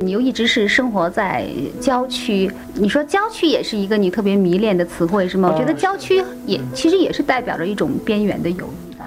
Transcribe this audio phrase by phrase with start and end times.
[0.00, 1.46] 你又一直是生活在
[1.80, 5.50] 郊区，你说郊区也是一个你特别迷恋的词汇是吗？
[5.52, 9.06] 我觉得郊区也其实也是代表着一种边缘的友谊吧。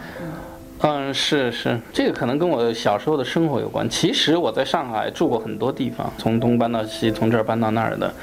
[0.82, 3.90] 嗯，是是，这个可能跟我小时候的生活有关。
[3.90, 8.14] 其实我在上海住过很多地方，从东搬到西，从这儿搬到那儿的，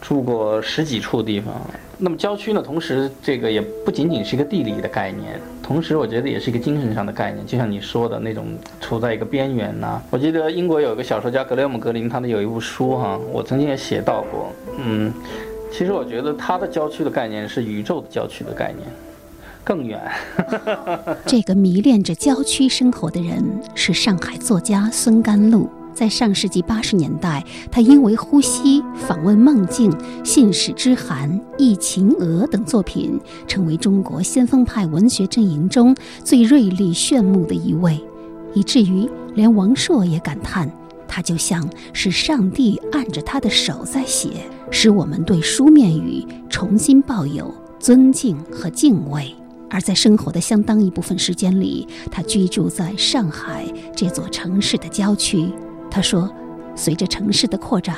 [0.00, 1.52] 住过十几处地方。
[1.98, 7.44] 那么郊区呢，同时这个也不仅仅是一个地理的概念，同时我觉得也是一个精神上的概念。
[7.46, 8.44] 就像你说的那种
[8.82, 10.00] 处在一个边缘呐。
[10.10, 14.52] 我记得英国有一个小说家格雷姆格林，他的有一部书哈，我曾经也写到过。
[14.78, 15.10] 嗯，
[15.72, 18.86] 其实我觉得他的郊区的概念是宇宙的郊区的概念。
[19.64, 19.98] 更远。
[21.24, 23.42] 这个迷恋着郊区生活的人
[23.74, 25.70] 是上海作家孙甘露。
[25.94, 29.90] 在上世纪八十年代，他因为《呼吸》《访问梦境》
[30.24, 35.94] 《信使之函》《忆秦娥》等作品，成为中国先锋派文学阵营中
[36.24, 37.98] 最锐利炫目的一位，
[38.54, 40.70] 以至于连王朔也感叹，
[41.06, 44.30] 他就像是上帝按着他的手在写，
[44.70, 49.32] 使我们对书面语重新抱有尊敬和敬畏。
[49.70, 53.64] 而在生活的相当一部分时间里，他居住在上海
[53.96, 55.48] 这座城市的郊区。
[55.94, 56.28] 他说
[56.74, 57.94] ：“随着城市的扩展，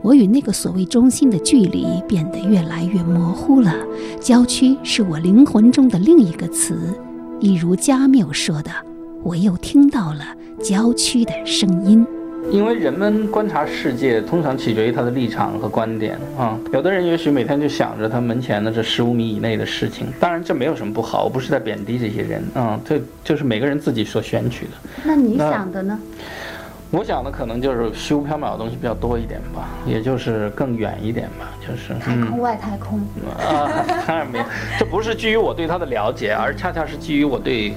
[0.00, 3.70] 我与那个所谓中心的距离变得越来越模糊了。
[4.18, 6.74] 郊区是我灵魂中的另一个词，
[7.40, 8.70] 一如加缪说的，
[9.22, 10.24] 我又听到了
[10.62, 12.06] 郊区的声音。”
[12.50, 16.58] 因为人们观察世界，通常取决于他的立场和观点啊。
[16.72, 22.80] 有的人也许每天就想着他门前的这十五米以内的事情，当然这没有什么不好，我不是在贬低这些人啊。
[22.86, 24.72] 这就是每个人自己所选取的。
[25.04, 25.98] 那你想的呢？
[26.90, 33.00] 我想的可能就是虚无缥缈的东西比较多一点吧，也就是更远一点吧，就是太空外太空
[33.38, 33.68] 啊，
[34.06, 34.44] 当然没有，
[34.78, 37.74] 这不是基于我对他的了解，而恰恰是基于我对。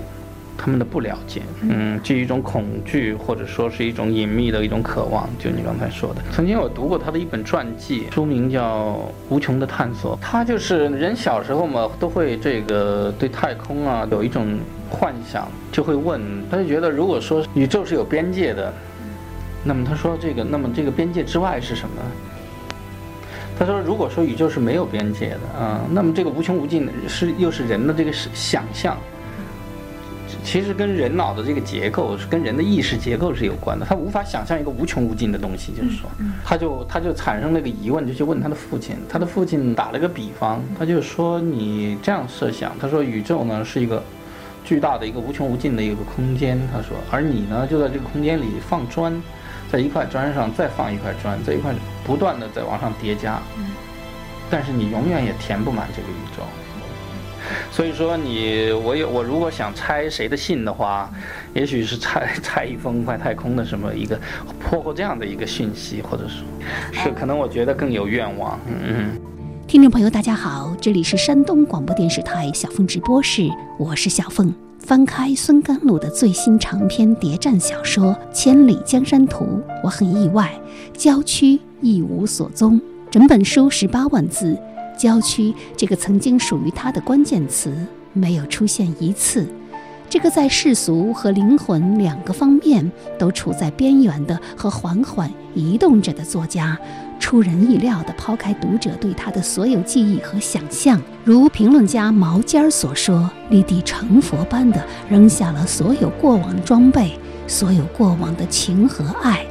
[0.60, 5.30] 他们的不了解，嗯，基于一种恐惧，或者说是一种隐秘的一种渴望。
[5.38, 8.94] 就你刚才说的，曾经我读过他的一本传记，书名叫
[9.30, 10.18] 《无穷的探索》。
[10.20, 14.58] 他就是人小时候嘛，都会这个对太空啊有一种
[14.90, 16.20] 幻想，就会问，
[16.50, 18.74] 他就觉得如果说宇宙是有边界的，
[19.64, 22.02] 那么他说这个，那么这个边界之外是什么？
[23.60, 28.96] 他说，如果说宇宙是没有边界的啊，那么这个无穷无尽的是又是人的这个想象。
[30.44, 36.10] 其实跟人脑的这个结构是跟人的意识结构是有关的，他无法想象一个无穷无尽的东西，就是说，
[36.46, 44.02] 他就他就产生了一个疑问，就去问他的父亲，他的父亲打了个比方，他就说你这样设想，他说宇宙呢是一个
[44.64, 49.22] 巨大的一个无穷无尽的一个空间，他说，而你呢就在这个空间里放砖，
[49.72, 51.74] 在一块砖上再放一块砖，在一块
[52.06, 53.42] 不断的在往上叠加，
[54.50, 56.44] 但是你永远也填不满这个宇宙。
[57.72, 61.10] 所以说，你我有我如果想拆谁的信的话，
[61.54, 64.20] 也许是拆 拆一封外太空的什么一个
[64.60, 66.44] 破获这样的一个讯息，或者说，
[66.92, 68.60] 是可能我觉得更有愿望。
[68.68, 69.18] 嗯，
[69.66, 74.67] 听众朋友，大家好，这里是山东广播电视台小凤直播室，我是小凤。
[74.80, 79.44] 翻开孙甘露的最新长篇谍战小说《千里江山图》，
[79.84, 80.54] 我很意外，
[80.94, 82.80] 郊区一无所踪，
[83.12, 84.58] 整本书十八万字。
[84.98, 87.72] 郊区这个曾经属于他的关键词
[88.14, 89.46] 没有出现一次，
[90.10, 96.78] 这个在世俗和灵魂两个方面都处在边缘的和缓缓移动着的作家，
[97.20, 107.12] 出人意料地抛开读者对他的所有记忆和想象，如评论家毛尖儿所说，立地成佛般的扔下了所有过往装备，
[107.46, 109.46] 所有过往的情和爱。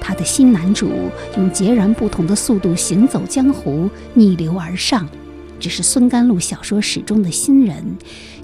[0.00, 0.90] 他的新男主
[1.36, 5.08] 用截然不同的速度行走江湖，逆流而上。
[5.58, 7.96] 只是孙甘露小说史中的新人，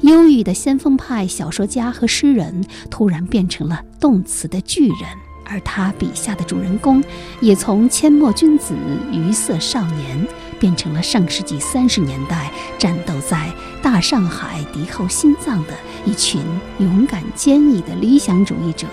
[0.02, 4.98] 忧郁的先锋派小说家和诗人，突然变成了动词的巨人。
[5.46, 7.04] 而他笔下的主人公，
[7.38, 8.74] 也从阡陌君子、
[9.12, 10.26] 鱼色少年，
[10.58, 15.74] 变成了上世纪三十年代战斗在大上海敌后心脏的
[16.06, 16.40] 一群
[16.78, 18.86] 勇敢坚毅的理想主义者。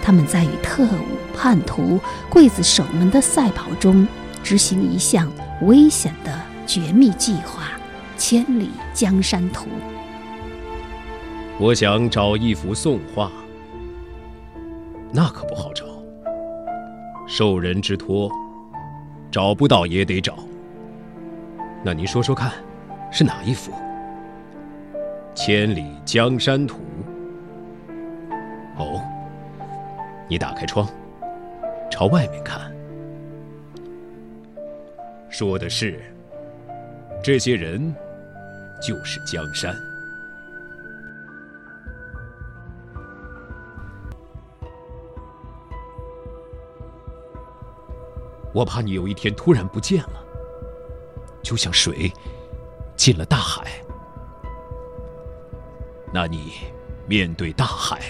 [0.00, 4.08] 他们在与特务、叛徒、刽子手们的赛跑中，
[4.42, 7.72] 执行一项危险的绝密计划——
[8.16, 9.68] 千里江山图。
[11.58, 13.30] 我想找一幅宋画，
[15.12, 15.84] 那可不好找。
[17.26, 18.30] 受人之托，
[19.30, 20.38] 找不到也得找。
[21.84, 22.52] 那您说说看，
[23.10, 23.72] 是哪一幅？
[25.34, 26.78] 千里江山图。
[28.76, 29.02] 哦。
[30.28, 30.88] 你打开窗，
[31.90, 32.72] 朝外面看，
[35.28, 36.00] 说的是，
[37.22, 37.94] 这些人
[38.80, 39.72] 就是江山。
[48.52, 50.24] 我怕你有一天突然不见了，
[51.42, 52.12] 就像水
[52.96, 53.70] 进了大海。
[56.12, 56.54] 那你
[57.06, 58.00] 面对大海，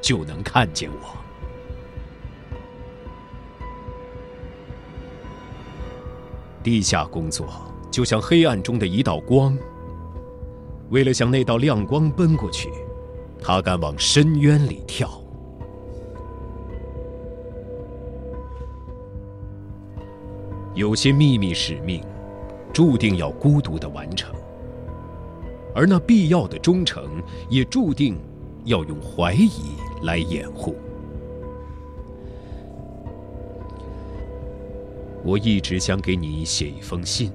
[0.00, 1.25] 就能看见我。
[6.66, 7.46] 地下工作
[7.92, 9.56] 就像黑暗中的一道光，
[10.90, 12.68] 为了向那道亮光奔过去，
[13.40, 15.08] 他敢往深渊里跳。
[20.74, 22.02] 有些秘密使命，
[22.72, 24.34] 注定要孤独的完成，
[25.72, 28.18] 而那必要的忠诚，也注定
[28.64, 30.74] 要用怀疑来掩护。
[35.26, 37.32] 我一直想给你写一封信，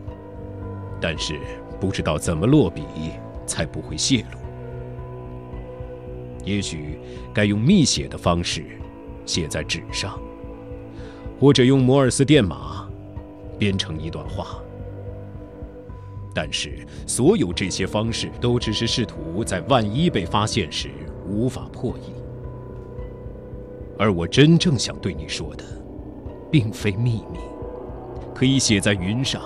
[1.02, 1.38] 但是
[1.78, 2.84] 不知道怎么落笔
[3.46, 4.40] 才不会泄露。
[6.46, 6.98] 也许
[7.34, 8.64] 该用密写的方式
[9.26, 10.18] 写在纸上，
[11.38, 12.90] 或者用摩尔斯电码
[13.60, 14.64] 编成一段话。
[16.34, 20.90] 但是所有这些方式都只是试图在万一被发现时
[21.28, 22.14] 无法破译。
[24.00, 25.66] 而我真正想对你说的，
[26.50, 27.40] 并非秘密。
[28.42, 29.40] 可以写在云上，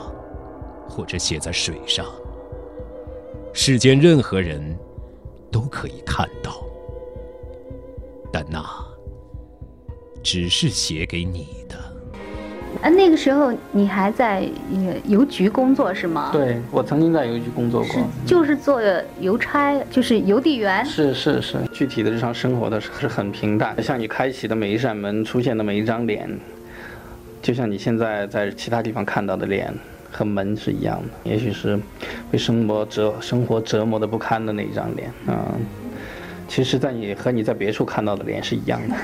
[0.87, 2.05] 或者写在水上。
[3.51, 4.73] 世间任何人
[5.51, 6.63] 都可以看到，
[8.31, 8.63] 但那
[10.23, 11.75] 只是写给你的。
[12.83, 14.47] 啊，那个时候你还在
[15.03, 16.29] 邮局工作是吗？
[16.31, 18.81] 对，我曾经在邮局工作过，就是做
[19.19, 20.85] 邮差，就是邮递员。
[20.85, 26.29] 是是是，具体的日常生活的是很平淡，像你开启的每一扇门，出现的每一张脸。
[27.45, 29.71] 就像你现在在其他地方看到的脸
[30.11, 31.79] 和门是一样的，也许是
[32.31, 35.53] 被生活折生活折磨的不堪的那一张脸啊。
[36.47, 38.95] 其实，在你和你在别处看到的脸是一样的。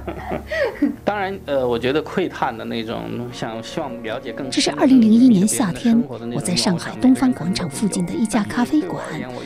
[1.04, 4.50] 当然，呃，我觉得窥探的那种，想希望了解更。
[4.50, 9.02] 这是二零零一年夏天，我在上海东方广场附近的一家咖啡馆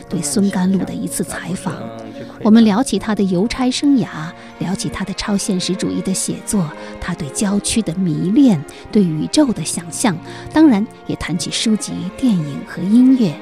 [0.09, 1.73] 对孙甘露的一次采访。
[2.41, 4.07] 我们聊起他的邮差生涯，
[4.59, 6.69] 聊起他的超现实主义的写作，
[7.01, 10.17] 他对郊区的迷恋，对宇宙的想象，
[10.53, 13.33] 当然也谈起书籍、电影和音乐。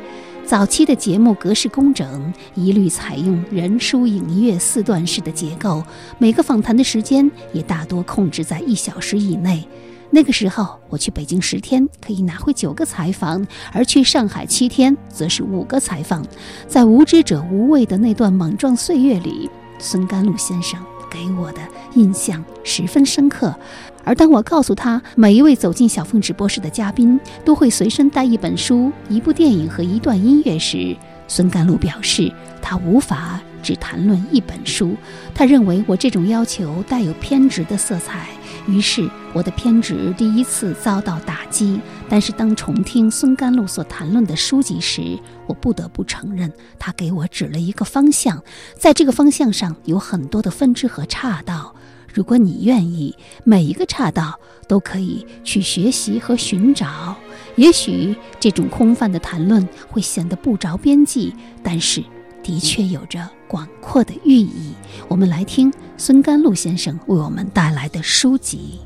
[0.46, 5.84] 早期的节目格式工整，一律采用人书影乐四段式的结构，
[6.19, 9.68] 每个访谈的时间也大多控制在一小时以内。
[10.10, 16.25] 那个时候，我去北京十天可以拿回九个采访，而去上海七天则是五个采访。
[16.66, 19.50] 在无知者无畏的那段莽撞岁月里，
[19.80, 21.62] 孙甘露先生给我的
[21.95, 23.56] 印象十分深刻。
[24.04, 30.95] 而当我告诉他，每一位走进小凤直播室的嘉宾都会随身带一本书、一部电影和一段音乐时，
[31.27, 32.31] 孙甘露表示，
[32.62, 34.95] 他无法只谈论一本书。
[35.36, 38.27] 他认为我这种要求带有偏执的色彩，
[38.68, 41.80] 于是我的偏执第一次遭到打击。
[42.10, 48.44] 但是当重听孙甘露所谈论的书籍时，我不得不承认，他给我指了一个方向，
[48.78, 51.75] 在这个方向上有很多的分支和岔道。
[52.14, 57.16] 如果你愿意，每一个岔道都可以去学习和寻找。
[57.58, 62.04] 也许这种空泛的谈论会显得不着边际，但是
[62.42, 64.74] 的确有着广阔的寓意。
[65.08, 68.80] 我们来听孙甘露先生为我们带来的书籍。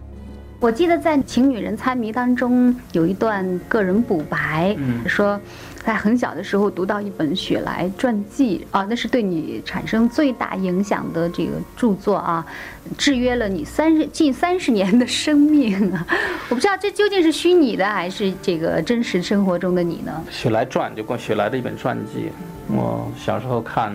[0.59, 5.39] 我记得在《请女人猜谜》当中有一段个人补白，嗯说。
[5.83, 12.45] 在很小的时候读到一本雪莱传记啊，那是对你产生最大影响的这个著作啊，
[12.99, 16.05] 制约了你三十近三十年的生命啊！
[16.49, 20.23] 我不知道这究竟是虚拟的还是这个真实生活中的你呢？
[20.29, 22.29] 雪莱传就光雪莱的一本传记，
[22.67, 23.91] 我小时候看，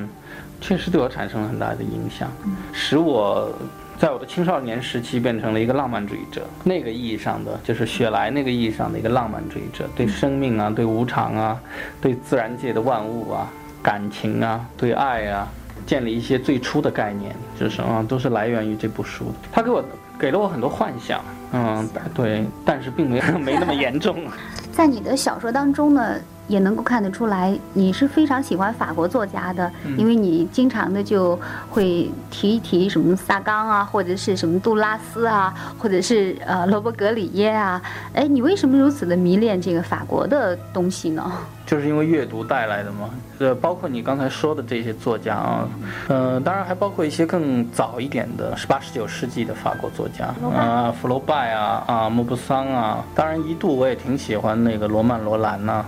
[0.61, 2.31] 确实对我产生了很大的影响，
[2.73, 3.51] 使我。
[3.99, 6.47] 在我的青少年时期，变成了一个浪漫主义者。
[6.63, 11.59] 那个意义上的，就是雪莱那个意义上的一个浪漫主义者，对生命啊，对无常啊，
[11.99, 13.51] 对自然界的万物啊，
[13.83, 15.49] 感情啊，对爱啊，
[15.87, 19.33] 建立一些最初的概念，就是啊，都是来源于这部书。
[19.51, 19.83] 他给我
[20.19, 24.19] 给了我很多幻想，嗯，对，但是并没有 没那么严重。
[24.73, 26.17] 在你的小说当中呢？
[26.49, 31.38] 也能够看得出来，你是非常喜欢法国作家的，因为你经常的就
[31.69, 37.81] 会提一提什么萨冈啊，或者是什么杜拉斯啊，或者是呃罗伯格里耶啊。
[38.12, 41.33] 哎，你为什么如此的迷恋这个法国的东西呢？
[41.67, 43.11] 就是因为阅读带来的嘛。
[43.38, 45.69] 呃，包括你刚才说的这些作家啊，
[46.09, 50.26] 呃，当然还包括一些更早一点的十八、十九世纪的法国作家
[50.57, 53.05] 啊，福楼拜啊，啊，莫泊桑啊。
[53.15, 55.73] 当然，一度我也挺喜欢那个罗曼·罗兰呐。
[55.73, 55.85] 啊，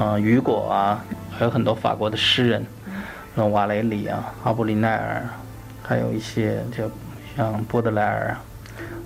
[0.00, 2.64] 嗯雨果啊，还有很多法国的诗人，
[3.34, 5.28] 像瓦雷里啊、阿布里奈尔，
[5.82, 6.88] 还有一些就
[7.36, 8.40] 像波德莱尔啊，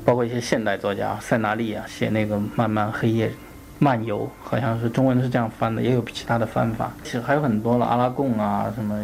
[0.05, 3.33] 包括一些现代作家塞纳利啊，写那个《漫漫黑夜
[3.79, 6.93] 漫游》，好像是中文是这样翻的，也有其他的翻法。
[7.03, 8.95] 其实还有很多了，阿拉贡啊什么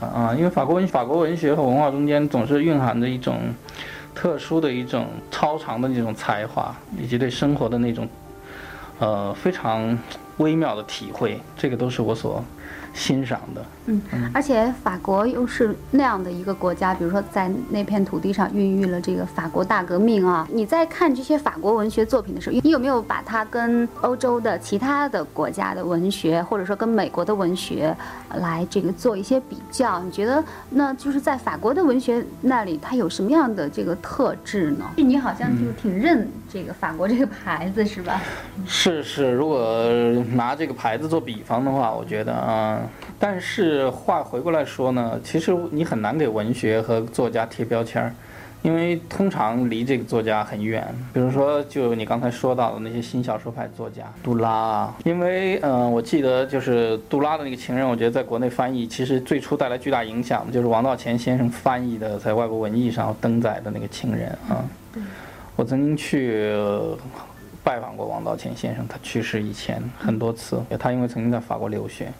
[0.00, 3.38] 啊，因为法国文法国文学和文化中间总是蕴含着一种
[4.16, 8.08] 特殊的一种超长的那种才华，以及对生活的那种
[8.98, 9.96] 呃非常
[10.38, 12.42] 微妙的体会，这个都是我所。
[12.94, 14.00] 欣赏的，嗯，
[14.32, 20.46] 而且法国又是那样的一个国家，比如说在那片土地上孕育了这个法国大革命啊。
[20.52, 27.96] 你在看这些法国文学作品的时候，你有没有把它跟欧洲的其他的国家的文学，或者说跟美国的文学
[28.36, 30.00] 来这个做一些比较？
[30.02, 34.84] 你觉得那就是在法国的文学那里，它有什么样的这个特质呢？
[34.96, 38.20] 你好像就挺认这个法国这个牌子是吧？
[38.66, 39.84] 是是，如果
[40.34, 42.80] 拿这个牌子做比方的话，我觉得啊。
[43.18, 48.12] 但是话回过来说呢，其实你很难给文学和作家贴标签儿，
[48.62, 50.86] 因为通常离这个作家很远。
[51.12, 64.64] 比如说，就你刚才说到的那些新小说派作家，杜拉，因为嗯，我记得就是杜拉的那个情人，我觉得在国内翻译其实最初带来巨大影响的就是王道乾先生翻译的，在外国文艺上登载的那个情人啊。
[65.54, 66.52] 我曾经去
[67.64, 72.12] 拜访过王道乾先生，他去世以前很多次，他因为曾经在法国留学。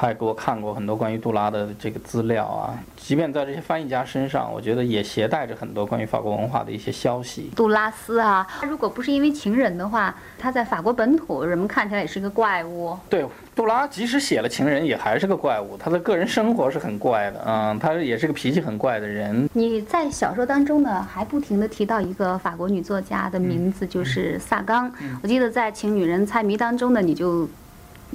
[0.00, 7.50] 他也给我看过很多关于杜拉的这个资料啊，即便在这些翻译家身上，我觉得也携带着很多关于法国文化的一些消息。
[7.56, 12.96] 杜拉斯啊，如果不是因为情人的话，他在法国本土人们看起来也是个怪物。
[13.10, 13.26] 对，
[13.56, 15.76] 杜拉即使写了情人，也还是个怪物。
[15.76, 19.50] 他的个人生活是很怪的，嗯，他也是个脾气很怪的人。
[19.52, 24.88] 你在小说当中呢，还不停地提到一个法国女作家的名字，就是萨冈。
[25.24, 27.48] 我记得在《请女人猜谜》当中呢，你就。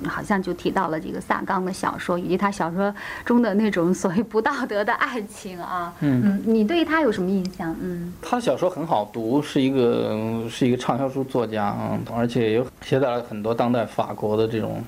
[0.06, 5.94] 好像就提到了这个萨冈的小说，以及他小说中的那种所谓不道德的爱情啊。
[6.00, 7.76] 嗯，你对他有什么印象？
[7.82, 14.84] 嗯，他小说很好读，是一个是一个畅销书作家啊，而且有写载了很多当代法国的这种，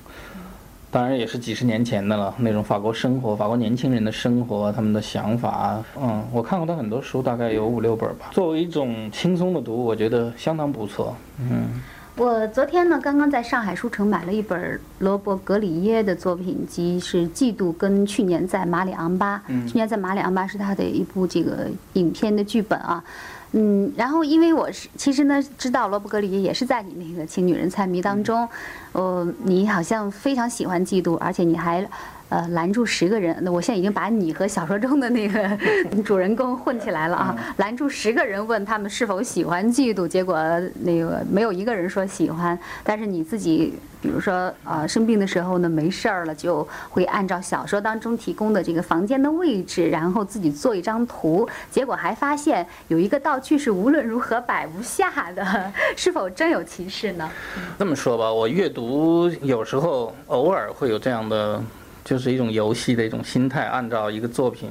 [0.90, 5.82] 当然也是几十年前的了，那种法国生活、法国年轻人的生活、他们的想法。
[6.00, 8.26] 嗯，我看过他很多书，大概有五六本吧。
[8.32, 11.16] 作为一种轻松的读，我觉得相当不错。
[11.38, 11.80] 嗯。
[12.16, 23.04] 我昨天呢，刚刚在上海书城买了一本罗伯格里耶的作品集，是《嫉妒》，跟去年在马里昂巴，去年在马里昂巴是他的一部这个影片的剧本啊，
[23.52, 28.48] 嗯，然后因为我是其实呢知道罗伯格里耶也是在你那个《请女人猜谜》当中，
[28.92, 31.86] 呃，你好像非常喜欢嫉妒，而且你还。
[32.28, 35.48] 呃，拦住十个人，那我现在已经把你和小说中的那个
[36.02, 37.54] 主人公混起来了啊！
[37.58, 40.36] 拦住十个人，问他们是否喜欢嫉妒，结果
[40.80, 42.58] 那个没有一个人说喜欢。
[42.82, 57.30] 但是你自己，比如说呃生病的时候呢，没事儿了，就会按照小说当中提供的这个房间的位置，然后自己做一张图，结果还发现有一个道具是无论如何摆不下的，是否真有其事呢？
[57.78, 61.62] 这么说吧，我阅读有时候偶尔会有这样的。
[62.06, 64.70] 就是一种游戏的一种心态，按照一个作品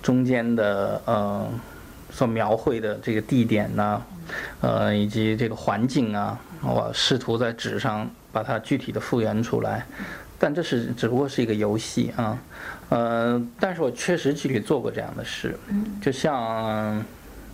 [0.00, 1.44] 中间的呃
[2.12, 4.00] 所描绘的这个地点呢，
[4.60, 9.84] 呃以及这个环境啊，我试图在纸上把它具体的复原出来，
[10.38, 12.38] 但这是只不过是一个游戏啊，
[12.88, 15.58] 呃，但是我确实具体做过这样的事，
[16.00, 17.04] 就像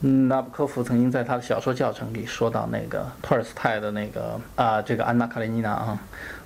[0.01, 5.99] 纳布科夫曾经在他的小说教程里说到那个托尔斯泰的那个啊，这个安娜卡列尼娜啊，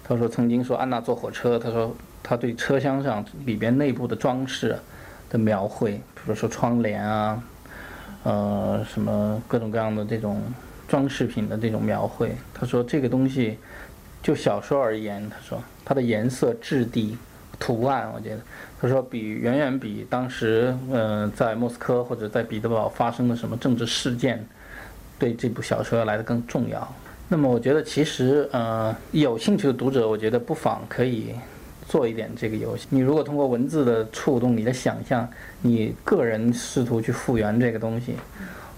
[0.04, 1.92] 他说曾经说安娜坐火车，他说。
[2.24, 4.76] 他对车厢上里边内部的装饰
[5.28, 7.42] 的描绘，比如说窗帘啊，
[8.22, 10.42] 呃，什么各种各样的这种
[10.88, 13.58] 装饰品的这种描绘，他说这个东西
[14.22, 17.18] 就小说而言，他说它的颜色、质地、
[17.58, 18.40] 图案，我觉得，
[18.80, 24.42] 他说比远远比当时呃在莫斯科或者在彼得堡发生的什么政治事件
[25.18, 26.90] 对这部小说要来的更重要。
[27.28, 31.34] 那么我觉得其实呃有兴趣的读者，我觉得不妨可以。
[31.86, 35.28] 做一点这个游戏，你如果通过文字的触动，你的想象，
[35.62, 38.14] 你个人试图去复原这个东西，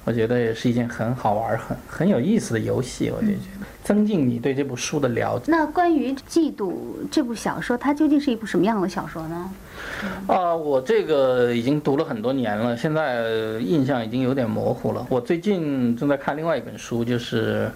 [0.05, 3.11] 我觉得也是一件很好玩、很很有意思的游戏。
[3.11, 5.45] 我就觉得增进你对这部书的了解。
[5.53, 6.71] 那关于《嫉妒》
[7.11, 9.51] 这部小说，它究竟是一部什么样的小说呢？
[10.27, 15.07] 啊，我这个已经读了很多年了，现在印象已经有点模糊了。
[15.09, 17.71] 我最近正在看另外一本书，就是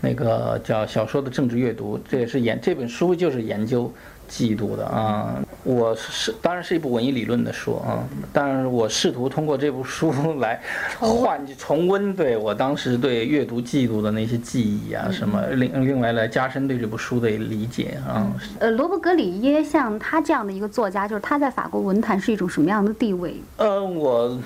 [0.00, 3.92] 那个叫《小说的政治阅读》，这也是研这本书就是研究。
[4.30, 5.34] 嫉妒的啊，
[5.64, 7.98] 我是当然是一部文艺理论的书啊，
[8.32, 10.60] 但是我试图通过这部书 来
[10.98, 18.30] 换重温对我当时对阅读嫉妒的那些记忆啊，什么另另外来加深对这部书的理解啊。
[18.60, 23.34] 呃，罗伯格里耶像他这样的一个作家，就是他在法国文坛是一种什么样的地位？
[23.56, 24.38] 呃，我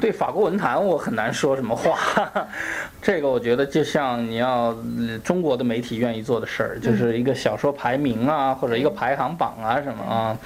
[0.00, 2.48] 对法国文坛我很难说什么话，
[3.02, 4.74] 这个我觉得就像你要
[5.22, 10.36] 中国的媒体愿意做的事儿，就是一个小说排名啊，或者一个排行榜啊什么啊。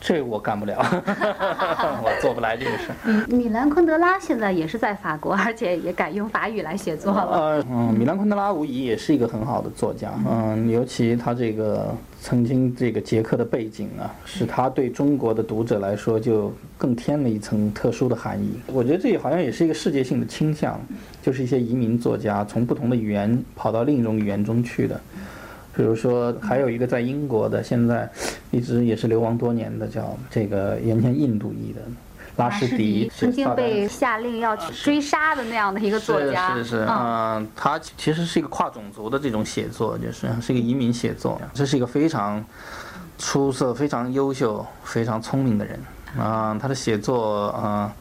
[0.00, 3.26] 这我干不了， 我做不来这个事。
[3.26, 7.28] 米兰昆德拉现在也是在法国，而且也改用法语来写作了。
[7.32, 18.52] 呃，嗯，米兰昆德拉无疑也是一个很好的作家，嗯，尤其他这个曾经这个捷克的背景啊，使他对中国的读者来说就更添了一层特殊的含义。
[18.68, 20.80] 我觉得这好像也是一个世界性的倾向，
[21.20, 25.00] 就是一些移民作家从不同的语言跑到另一种语言中去的。
[25.78, 28.10] 比如说，还有一个在英国的，现在
[28.50, 31.80] 一直也是流亡多年的，叫这个原先印度裔的
[32.34, 36.52] 拉什迪，曾经被下令要去追杀的那样的一个作家。
[36.56, 41.40] 是是是，嗯，他其实是一个跨种族的这种写作，就是是一个移民写作。
[41.54, 42.44] 这是一个非常
[43.16, 45.78] 出色、非常优秀、非常聪明的人
[46.18, 47.94] 啊，他的写作啊，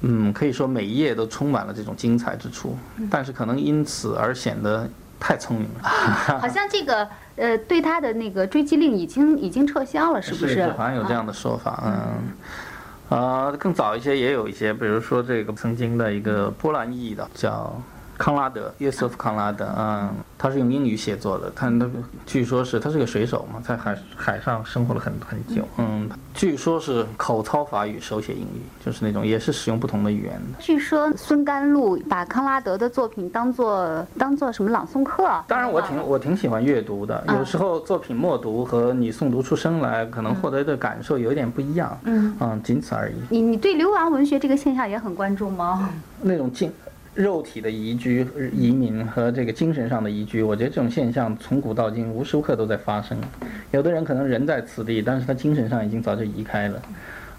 [0.00, 2.74] 嗯，可以说每一页都充满了这种精彩之处，
[3.10, 4.88] 但是可能因此而显得。
[5.20, 5.88] 太聪明了，
[6.40, 10.66] 好像这个呃，对他的那个追击令已经已经撤销了，是不是？
[10.72, 17.72] 好像有这样的说法，嗯，啊，更早一些也有一些，比如说这个曾经的一个波兰裔的叫。
[18.16, 21.50] 康拉德，约瑟夫·康拉德，嗯，他是用英语写作的。
[21.54, 21.92] 他那个
[22.24, 30.58] 据说是他是个水手嘛，在海海上生活了很很久，嗯，据说是口操法语，手写英语，就是那种也是使用不同的语言的。
[30.60, 35.28] 据说孙甘露把康拉德的作品当做当做什么朗诵课？
[35.48, 37.24] 当然，我挺我挺喜欢阅读的。
[37.28, 41.98] 有时候作品默读和你诵读出声来，可能获得的感受有一点不一样。
[42.04, 43.14] 嗯，嗯，仅此而已。
[43.28, 45.90] 你你对流亡文学这个现象也很关注吗？
[46.22, 46.72] 那种静。
[47.14, 53.16] 肉体的移居、移民和这个精神上的移居，我觉得这种现象从古到今无时无刻都在发生。
[53.70, 56.82] 有的人可能人在此地，但是他精神上已经早就移开了。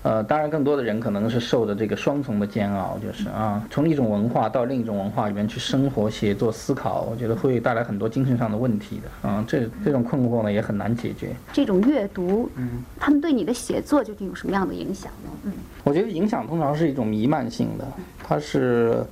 [0.03, 9.27] 呃，当然更多的人可能是受的这个双重的煎熬，就是啊，从一种文化到另一种文化里面去生活、写作、思考，我觉得会带来很多精神上的问题的。
[9.27, 11.35] 啊，这这种困惑呢也很难解决。
[11.51, 15.31] 这种阅读，嗯，他们对你的写作究竟有什么样的影响呢？
[15.45, 17.85] 嗯，我觉得影响通常是一种弥漫性的，
[18.23, 19.03] 它是。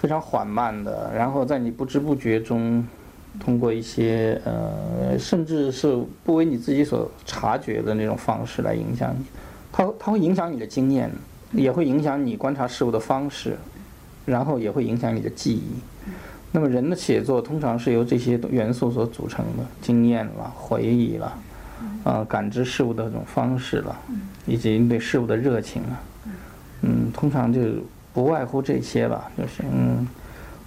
[0.00, 2.82] 非常缓慢的，然后在你不知不觉中，
[3.38, 9.22] 通过一些呃，甚至是不为你自己所察觉的那种方式来影响你。
[9.70, 11.10] 它它会影响你的经验，
[11.52, 13.58] 也会影响你观察事物的方式，
[14.24, 16.10] 然后也会影响你的记忆。
[16.50, 21.38] 那么人的写作通常是由这些元素所组成的：经验了、回忆了，
[22.04, 23.94] 呃，感知事物的这种方式了，
[24.46, 26.00] 以及对事物的热情了。
[26.80, 27.60] 嗯，通常就。
[28.12, 30.06] 不外乎这些吧，就是嗯，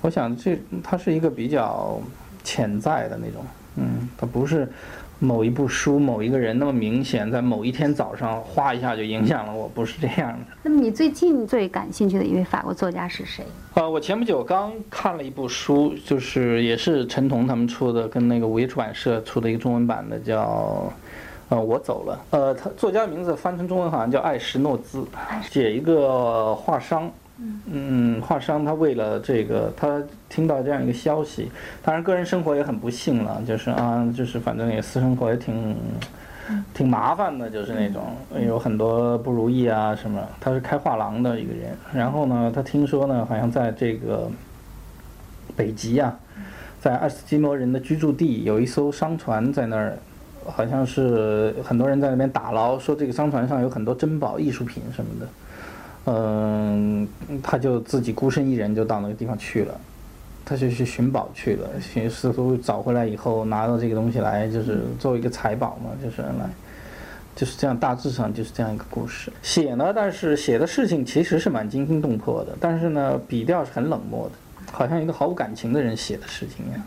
[0.02, 2.00] 我想这它是一个比较
[2.44, 4.72] 潜在的那种，嗯，它不是
[5.20, 10.40] 某一部书、某一个人那么明显，在某一天早上哗一下就影响了我，不是这样的。
[10.64, 13.46] 那么你最近最感兴趣的一位法国作家是谁？
[13.74, 20.92] 呃，我前不久刚看了一部书，就是也是陈彤他们出的，跟那个午夜出版社出的一个中文版的，叫。
[21.50, 22.26] 呃，我走了。
[22.32, 25.06] 呃，他作家名字翻成中文好像叫艾什诺兹，
[25.52, 27.12] 写一个画商。
[27.72, 31.52] 嗯，画商他为了这个，他听到这样一个消息，
[31.82, 35.76] 当然个人生活也很不幸了，就是啊，就是反正也私生活也挺
[36.74, 38.04] 挺麻烦的，就是那种
[38.46, 40.22] 有很多不如意啊什么。
[40.40, 44.30] 他是开画廊的一个人，然后呢，他听说呢，好像在这个
[45.56, 46.18] 北极啊，
[46.80, 49.98] 在爱斯基摩人的居住地有一艘商船在那儿。
[50.46, 55.26] 好像是很多人在那边打捞，说这个商船上有很多珍宝、艺术品什么的。
[56.06, 57.08] 嗯，
[57.42, 59.80] 他就自己孤身一人就到那个地方去了，
[60.44, 66.50] 他就去寻宝去了，寻试图找回来以后拿到这个东西来，就是作为一个财宝嘛，就是来，
[67.36, 69.32] 就是这样，大致上就是这样一个故事。
[69.42, 76.82] 写呢，但是写的事情其实是蛮惊心动魄的，但是呢，笔调是很冷漠的，好像一个毫无感情的人写的事情一样。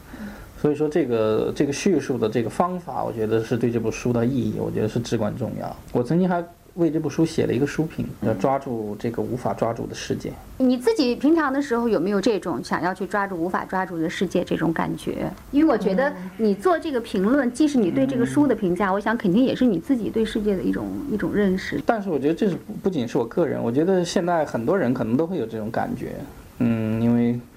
[0.60, 5.76] 所以说，这个这个叙述的这个方法，我觉得是对这部书的意义，我觉得是至关重要。
[5.92, 6.42] 我曾经还
[6.76, 10.32] 为这部书写了一个书评，要抓住这个无法抓住的世界。
[10.58, 15.30] 你自己平常的时候有没有这种想要去抓住无法抓住的世界这种感觉？
[15.52, 21.80] 因为我觉得你做这个评论，既是你对这个书的评价，我想肯定也是你自己对世界的一种一种认识。
[21.86, 26.12] 但是我觉得这是不仅是我个人，我觉得现在很多人可能都会有这种感觉。
[26.58, 26.95] 嗯，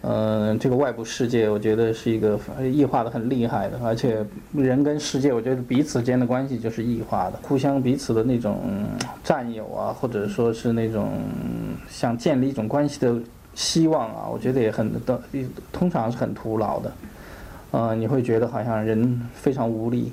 [0.01, 2.39] 嗯，这个外部世界，我觉得是一个
[2.71, 8.59] 异化的很厉害的，而且人跟世界，我觉得彼此间的关系就是异化的，互相彼此的那种
[9.23, 11.11] 占有啊，或者说是那种
[11.89, 13.15] 想建立一种关系的
[13.53, 15.21] 希望啊，我觉得也很的，
[15.71, 16.91] 通常是很徒劳的。
[17.71, 20.11] 呃，你会觉得好像人非常无力，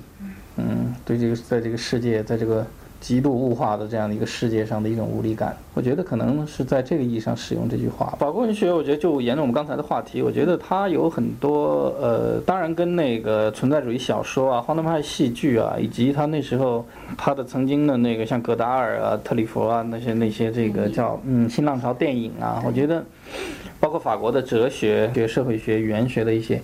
[0.57, 2.65] 嗯，对这个在这个世界，在这个。
[3.07, 8.13] 极度物化的这样的一个世界上的一种无力感，我觉得可能是在这个意义上使用这句话。
[8.19, 16.85] 法国文学，我觉得就沿着我们刚才的话题，我觉得它有很多呃，当然跟那个存在主义小说啊、荒诞派戏剧啊，以及他那时候
[17.17, 23.01] 他的曾经的那个像戈达尔啊、特里弗啊那些那些这个叫嗯新浪潮电影啊，我觉得
[23.79, 26.61] 包括法国的哲学、学社会学、语言学的一些。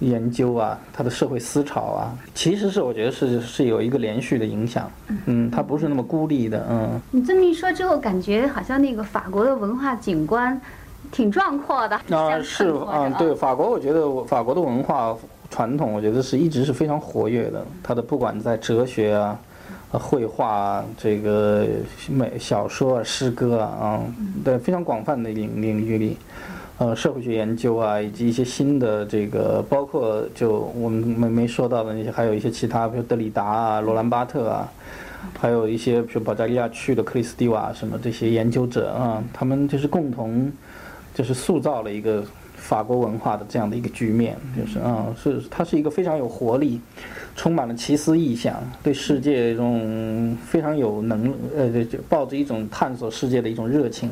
[0.00, 4.90] 研究啊，他的社会思潮啊，其实是我觉得是是有一个连续的影响，
[5.26, 7.00] 嗯，他不是那么孤立的，嗯。
[7.10, 10.60] 你这么一说之后，感觉好像那个法国的文化景观
[11.12, 11.96] 挺壮阔的。
[12.10, 15.16] 啊，是啊，对，法国我觉得法国的文化
[15.48, 17.64] 传统，我觉得是一直是非常活跃的。
[17.82, 19.38] 它的不管在哲学啊、
[19.92, 21.66] 绘画啊、这个
[22.10, 24.00] 美小说啊、诗歌啊，啊，
[24.44, 26.16] 对，非常广泛的领领域里。
[26.76, 34.68] 呃，社会学研究啊，以及一些新的这个，包括就我们没没说到的那些，还有一些其他，比如德里达啊、罗兰巴特啊，
[35.38, 40.50] 还有一些比如保加利亚区的克里斯蒂娃什么这些研究者啊，他们就是共同
[41.14, 42.24] 就是塑造了一个
[42.66, 46.80] 法国文化的这样的一个局面，就是啊，是它是一个非常有活力。
[47.36, 54.08] 充满了奇思异想，对世界一种非常有能呃，就抱着一种探索世界的一种热情，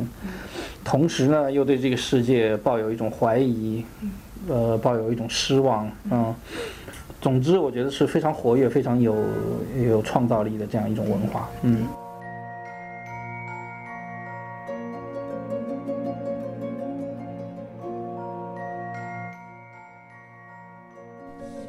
[0.85, 3.85] 同时呢，又对这个世界抱有一种怀疑，
[4.49, 6.35] 呃，抱有一种失望，嗯，
[7.21, 9.17] 总之，我觉得是非常活跃、非常有
[9.87, 11.87] 有创造力的这样一种文化，嗯。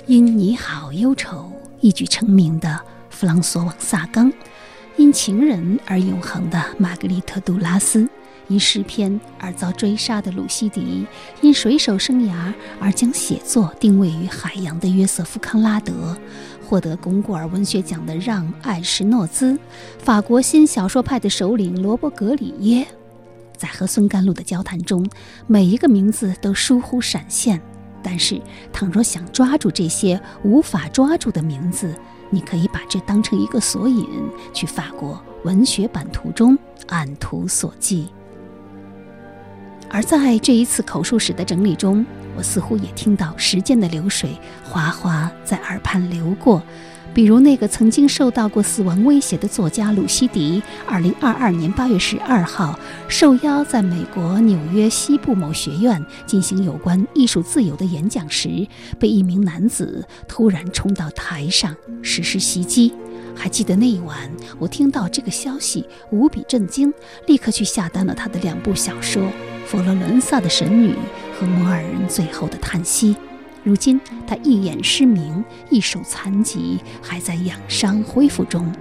[0.06, 2.78] 因你好忧愁一举成名的
[3.10, 4.30] 弗朗索瓦萨冈，
[4.98, 8.06] 因情人而永恒的玛格丽特杜拉斯，
[8.50, 11.08] 因诗篇而遭追杀的鲁西迪，
[11.40, 16.18] 因水手生涯而将写作定位于海洋的约瑟夫康拉德，
[16.68, 19.58] 获得龚古尔文学奖的让艾什诺兹，
[20.00, 22.86] 法国新小说派的首领罗伯格里耶，
[23.56, 25.10] 在和孙甘露的交谈中，
[25.48, 27.62] 每一个名字都疏忽闪现。
[28.04, 28.40] 但是，
[28.72, 31.96] 倘若想抓住这些无法抓住的名字，
[32.30, 34.06] 你可以把这当成一个索引，
[34.54, 38.08] 去法国文学版图中按图索骥。
[39.90, 46.62] 而在这一次口述史的整理中，我似乎也听到时间的流水哗哗在耳畔流过。
[47.14, 58.68] 比如那个曾经受到过死亡威胁的作家鲁西迪，二零二二年八月十二号受邀在美国纽约西部某学院进行有关艺术自由的演讲时，
[59.00, 62.92] 被一名男子突然冲到台上实施袭击。
[63.36, 66.92] 还记得那一晚，我听到这个消息无比震惊，
[67.28, 69.24] 立刻去下单了他的两部小说
[69.68, 70.94] 《佛罗伦萨的神女》
[71.40, 73.14] 和《摩尔人最后的叹息》。
[73.64, 78.72] 如今他一眼失明，一手残疾，还在养伤恢复中。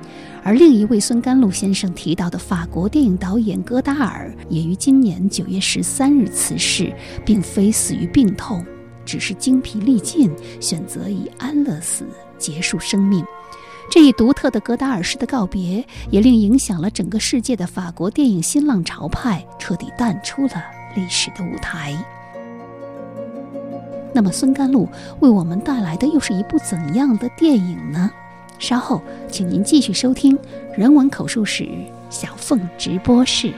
[0.45, 6.93] 而另一位孙甘露先生提到的法国电影导演戈达尔，也于今年九月十三日辞世，
[7.25, 8.65] 并非死于病痛，
[9.05, 12.05] 只是精疲力尽，选择以安乐死
[12.39, 13.25] 结束生命。
[13.89, 20.65] 这一独特的戈达尔式的告别，也令影响了整个世界的法国电影新浪潮派彻底淡出了
[20.97, 21.97] 历史的舞台。
[24.15, 24.89] 那么，孙甘露
[25.21, 28.11] 为我们带来的又是一部怎样的电影呢？
[28.59, 30.37] 稍后，请您继续收听
[30.77, 31.65] 《人文口述史》
[32.11, 33.53] 小凤直播室。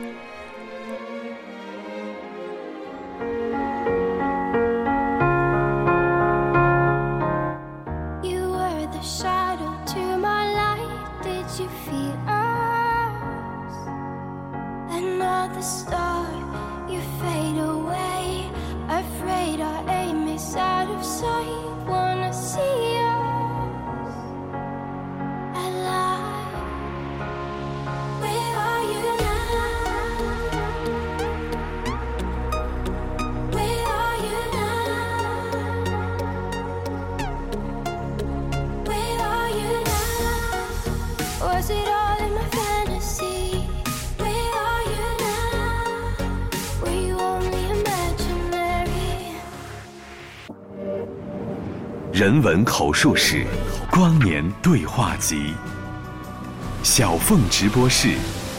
[52.35, 53.47] 人文口述史，
[53.93, 55.55] 光年对话集。
[56.83, 58.09] 小凤直播室，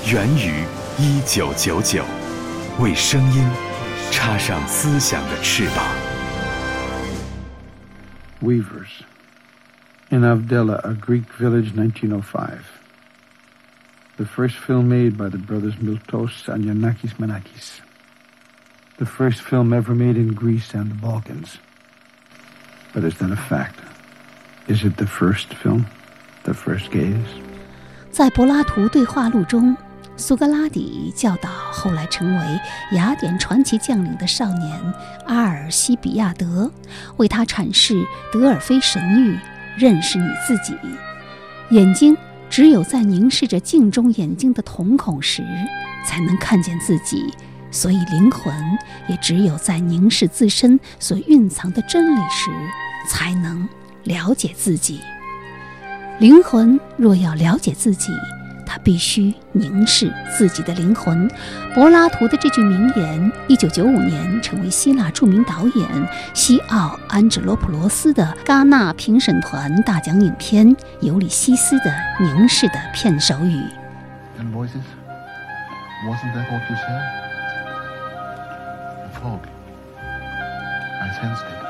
[0.10, 0.64] 源于
[0.98, 2.06] 一九九九，
[2.80, 3.44] 为声音
[4.12, 5.86] 插上思想的翅膀。
[8.42, 9.04] Weavers.
[10.08, 12.60] In Avdela, a Greek village, 1905.
[14.16, 17.82] The first film made by the brothers Miltos and Yanakis Manakis.
[19.00, 21.58] The first film ever made in Greece and the Balkans.
[22.96, 23.76] But is that a fact?
[24.68, 25.84] Is it the first film?
[26.44, 27.28] The first gaze?
[28.10, 29.76] 在柏拉图对话录中，
[30.16, 32.60] 苏格拉底教导后来成为
[32.94, 34.94] 雅典传奇将领的少年
[35.28, 36.72] 阿尔西比亚德，
[37.18, 39.38] 为他阐释德尔菲神谕：
[39.78, 40.78] 认识你自己。
[41.72, 42.16] 眼睛
[42.50, 45.44] 只有在凝视着镜中眼睛的瞳孔时，
[46.08, 47.34] 才能看见自己。
[47.72, 48.56] 所以，灵魂
[49.10, 52.50] 也只有在凝视自身所蕴藏的真理时，
[53.08, 53.68] 才能
[54.04, 55.02] 了解自己。
[56.20, 58.12] 灵魂若要了解自己，
[58.66, 61.30] 他必须凝视自己的灵魂。
[61.74, 70.68] 柏拉图的这句名言，一九九五年成为希腊著名导演西奥安哲罗普罗斯的戛纳评审团大奖影片
[71.02, 73.62] 《尤里西斯的凝视》的片首语。
[79.26, 79.40] fog.
[81.02, 81.65] I sensed it.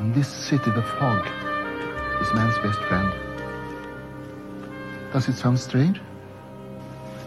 [0.00, 1.26] In this city, the fog
[2.20, 3.12] is man's best friend.
[5.12, 6.00] Does it sound strange?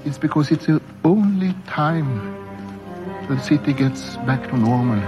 [0.05, 2.09] It's because it's the only time
[3.27, 5.03] the city gets back to normal,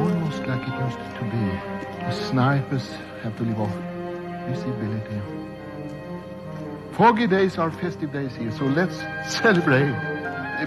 [0.00, 2.04] almost like it used to be.
[2.06, 2.88] The snipers
[3.22, 3.74] have to live off
[4.48, 5.20] visibility.
[6.92, 8.96] Foggy days are festive days here, so let's
[9.28, 9.94] celebrate.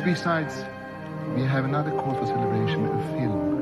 [0.04, 0.56] Besides,
[1.36, 3.57] we have another call for celebration, a film.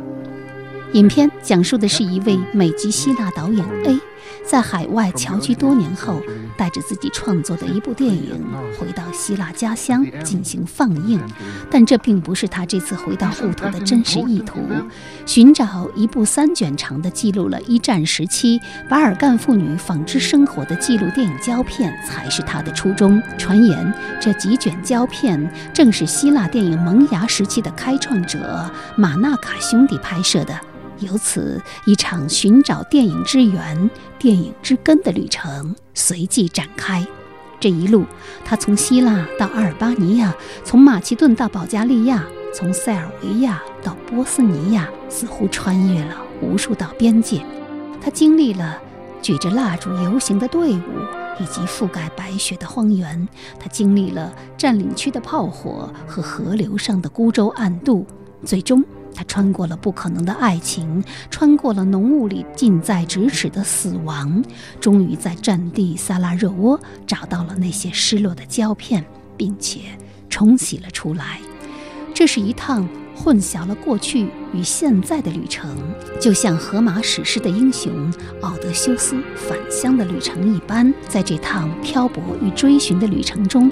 [0.96, 4.00] 影片讲述的是一位美籍希腊导演 A，
[4.46, 6.22] 在海外侨居多年后，
[6.56, 8.42] 带着自己创作的一部电影
[8.80, 11.20] 回到希腊家乡进行放映。
[11.70, 14.62] 但这并不是他这次回到故土的真实意图。
[15.26, 23.22] 寻找一部三卷长的记录了一战时期巴尔干妇女纺织生活的纪录电影胶片才是他的初衷。
[23.38, 30.58] 传言这几卷胶片正是希腊电影萌芽时期的开创者马纳卡兄弟拍摄的。
[31.00, 37.06] 由此，一场寻找电影之源、电影之根的旅程随即展开。
[37.60, 38.06] 这一路，
[38.44, 47.44] 他从希腊到阿尔巴尼亚，从马其顿到保加利亚，从塞尔维亚到波斯尼亚，似乎穿越了无数道边界。
[48.02, 48.78] 他经历了
[49.22, 50.84] 举着蜡烛游行的队伍，
[51.40, 53.26] 以及覆盖白雪的荒原；
[53.60, 58.06] 他经历了占领区的炮火和河流上的孤舟暗渡，
[58.44, 58.84] 最终。
[59.16, 61.02] 他穿过了不可能的爱情，
[61.32, 64.44] 穿过了浓雾里近在咫尺的死亡，
[64.82, 69.06] 终于在战地萨拉热窝找到了那些失落的胶片，
[69.38, 69.80] 并且
[70.30, 71.40] 冲洗了出来。
[72.14, 75.76] 这是一趟混淆了过去与现在的旅程，
[76.20, 80.94] 就像荷马史诗的英雄奥德修斯返乡的旅程一般。
[81.08, 83.72] 在这趟漂泊与追寻的旅程中。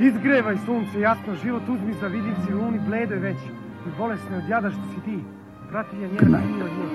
[0.00, 3.36] Izgrevaj sunce, jasno život uzmi za vidiv si luni bledo već
[3.86, 5.18] i bolesne od jada što si ti.
[5.70, 6.88] Prati je njeno i od nje.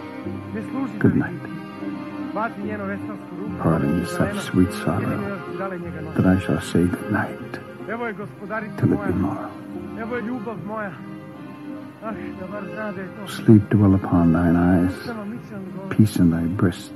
[0.56, 1.64] Ne služi Good za vidiv.
[2.34, 3.64] Vazi njeno veselsku ruku.
[3.64, 5.20] Pardon such sweet sorrow
[6.16, 9.50] that I shall say good night Evo je gospodarica moja.
[10.02, 10.92] Evo je ljubav moja.
[12.04, 13.28] Ah, da bar zna da je to.
[13.28, 14.94] Sleep dwell upon thine eyes,
[15.98, 16.92] peace in thy breast.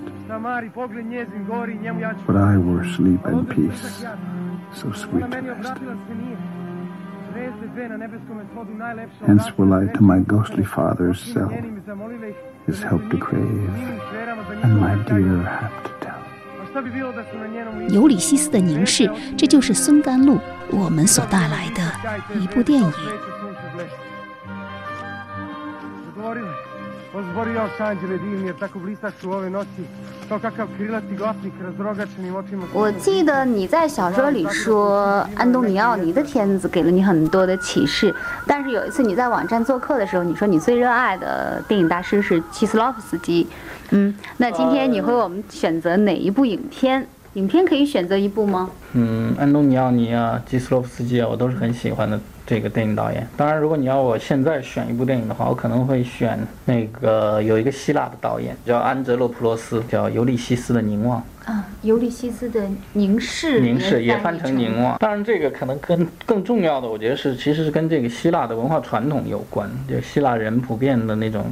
[2.28, 4.06] But I were sleep and peace.
[4.74, 5.80] So sweet to rest.
[9.26, 11.52] Hence will I to my ghostly father's cell
[12.66, 13.70] his help to crave,
[14.64, 16.16] and my dear hap to tell.
[17.90, 20.40] 尤里西斯的凝视，这就是孙甘露
[20.72, 21.82] 我们所带来的
[22.40, 22.92] 一部电影。
[32.74, 38.14] 我记得你在小说里说，安东尼奥尼的片子给了你很多的启示。
[38.46, 43.48] 但是有一次你在网站做客的时候，你说你最热爱的电影大师是齐斯洛夫斯基。
[43.92, 47.08] 嗯，那今天你会我们选择哪一部影片？
[47.34, 48.70] 影片可以选择一部吗？
[48.94, 53.28] 嗯，安东尼奥尼啊，基斯洛夫斯基啊，我都是很喜欢的这个电影导演。
[53.36, 61.20] 当然，如果你要我现在选一部电影的话，我可能会选那个有一个希腊的导演叫安哲洛普洛斯，叫《尤利西斯的凝望》。
[61.46, 64.98] 啊，尤利西斯的凝视，凝视也翻成凝望。
[64.98, 69.70] 当然，这个可能跟更重要的，我觉得是其实是跟这个希腊的文化传统有关。
[69.88, 71.46] 就希腊人普遍的那种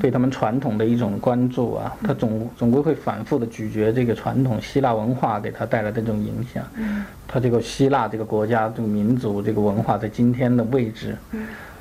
[0.00, 6.64] 对他们传统的一种关注啊，他总总归会反复的咀嚼这个传统希腊文化给他带来的这种影响。
[6.76, 11.16] 嗯他这个希腊这个国家这个民族这个文化在今天的位置，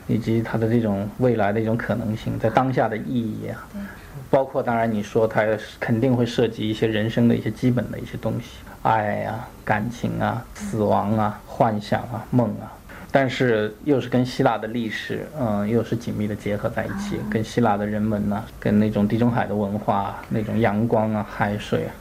[0.08, 3.68] 以及它的这种未来的一种可能性，在当下的意义啊。
[4.30, 5.46] 包括当然，你说它
[5.80, 12.72] 肯定会涉及一些人生的一些基本的一些东西，爱啊、感情啊、死亡啊、幻想啊、梦啊，
[13.12, 21.92] 但是又是跟希腊的历史，嗯，又是紧密的结合在一起，跟希腊的人们呢，跟那种地中海的文化、那种阳光啊、海水啊，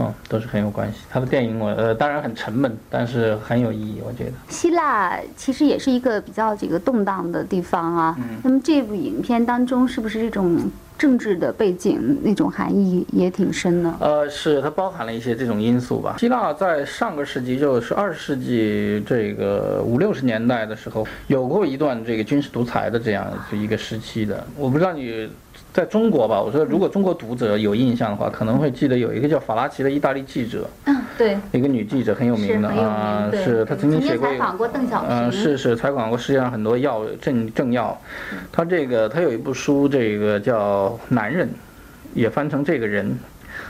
[0.00, 1.00] 嗯，都是很有关系。
[1.10, 4.32] 他的电影我呃，当然很沉闷，但是很有意义，我觉得。
[4.48, 8.16] 希腊其实也是一个比较这个动荡的地方啊。
[8.18, 10.58] 嗯那么这部影片当中是不是这种？
[11.00, 13.90] 政治的背景那种含义也挺深的。
[14.00, 16.16] 呃，是它包含了一些这种因素吧。
[16.18, 24.46] 希腊在上个世纪，就是二十世纪这个五六十年代的时候，有过一段这个军事独裁的这样一个时期的。
[24.58, 25.26] 我不知道你。
[25.72, 37.96] 在中国吧，我说如果中国读者有印象的话，可能会记得有一个叫法拉奇的意大利记者，嗯，对，一个女记者很有名的啊，是她曾经写过，采访过邓小平，嗯，是是采访过世界上很多要政政要，
[38.50, 41.46] 她这个她有一部书，这个叫《男人》，
[42.14, 43.16] 也翻成这个人，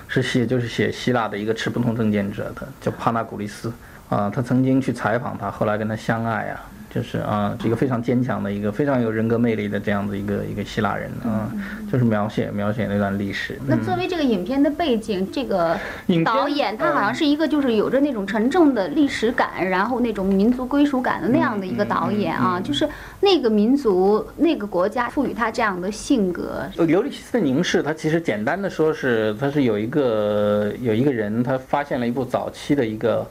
[0.09, 3.71] 是写就是写希腊的一个持不同政见者的，叫帕纳古利斯，
[4.09, 6.65] 啊，他曾经去采访他，后来跟他相爱啊。
[6.93, 11.49] 就是啊，这个非常坚强的一个非常有人格魅力的这样的一个一个希腊人啊，
[11.91, 13.57] 就是描写描写那段历史。
[13.65, 15.79] 那作为这个影片的背景，这个
[16.25, 22.89] 导演他好像是一个就是有着那种沉重的历史感，然后那种民族归属感的那样的一个导演啊，就是
[23.21, 26.69] 那个民族那个国家赋予他这样的性格。
[26.89, 33.25] 尤利西斯的凝视，他其实简单的说是，他是有一个有一个人，他发现了一部早期的一个。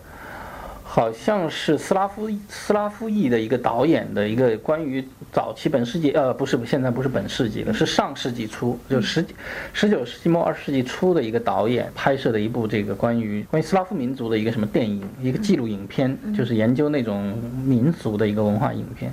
[0.99, 9.25] 好像是斯拉夫斯拉夫裔的一个导演的一个关于早期本世纪呃不是现在不是本世纪了是上世纪初就十
[9.71, 17.33] 十九世纪末二十世纪初的一个导演拍摄的一部这个关于关于斯拉夫民族的一个什么电影一个记录影片就是研究那种
[17.63, 19.09] 民族的一个文化影片，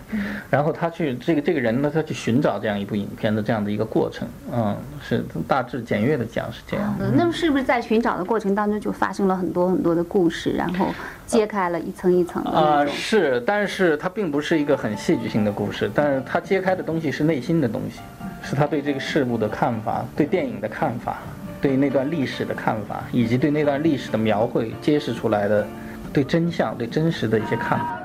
[0.51, 6.97] 然后他去这个这个人呢他去寻找这样一部影片的这样的一个过程嗯是大致简略的讲是这样。
[7.15, 10.89] 那么是不是在寻找的过程当中就发生了很多很多的故事然后
[11.29, 11.69] 揭开。
[11.69, 18.01] 了一层一层的啊，是，但是它并不是一个很戏剧性的故事，但是它揭开的东西是内心的东西，
[18.43, 21.19] 是他对这个事物的看法，对电影的看法，
[21.61, 25.67] 对那段历史的看法，以及对那段历史的描绘揭示出来的，
[26.13, 27.99] 对真相、对真实的一些看法。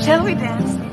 [0.00, 0.87] Shall we dance?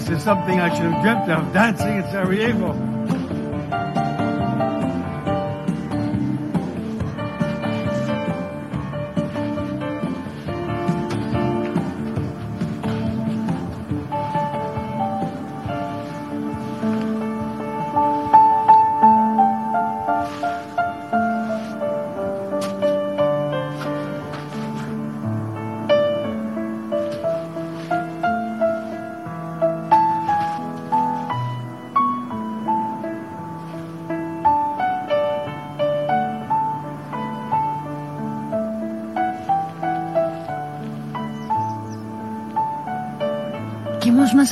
[0.00, 2.91] Something I should have dreamt of dancing in Sarajevo.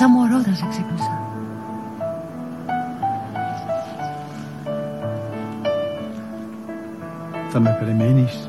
[0.01, 1.21] Σαν μωρό όταν σε ξύπνησα.
[7.51, 8.49] Θα με περιμένεις;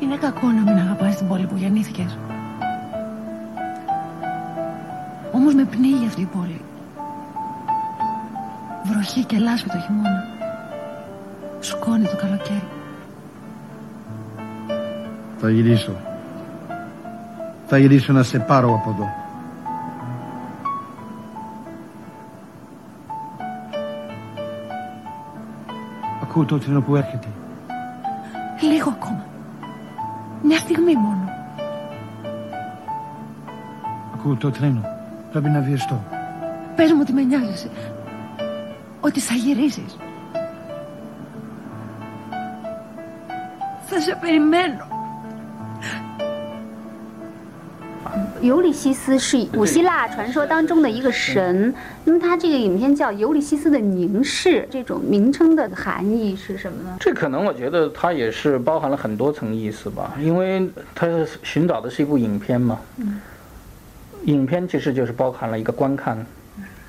[0.00, 2.18] Είναι κακό να μην αγαπάς την πόλη που γεννήθηκες.
[5.32, 6.60] Όμως με πνίγει αυτή η πόλη.
[8.84, 10.33] Βροχή και λάσπη το χειμώνα.
[15.44, 15.92] Θα γυρίσω.
[17.66, 19.08] Θα γυρίσω να σε πάρω από εδώ.
[26.22, 27.26] Ακούω το τρένο που έρχεται.
[28.60, 29.24] Λίγο ακόμα.
[30.42, 31.32] Μια στιγμή μόνο.
[34.14, 34.82] Ακούω το τρένο.
[35.30, 36.04] Πρέπει να βιαστώ.
[36.76, 37.70] Πες μου ότι με νοιάζεσαι.
[39.00, 39.96] Ότι θα γυρίσεις.
[43.86, 44.93] Θα σε περιμένω.
[48.40, 51.72] 尤里西斯是古希腊传说当中的一个神，
[52.04, 56.96] 那么它这个影片叫《尤里西斯的凝视》，这种名称的含义是什么呢？
[57.00, 61.06] 这可能我觉得它也是包含了很多层意思吧，因为它
[61.42, 62.78] 寻找的是一部影片嘛。
[64.24, 66.24] 影片其实就是包含了一个观看、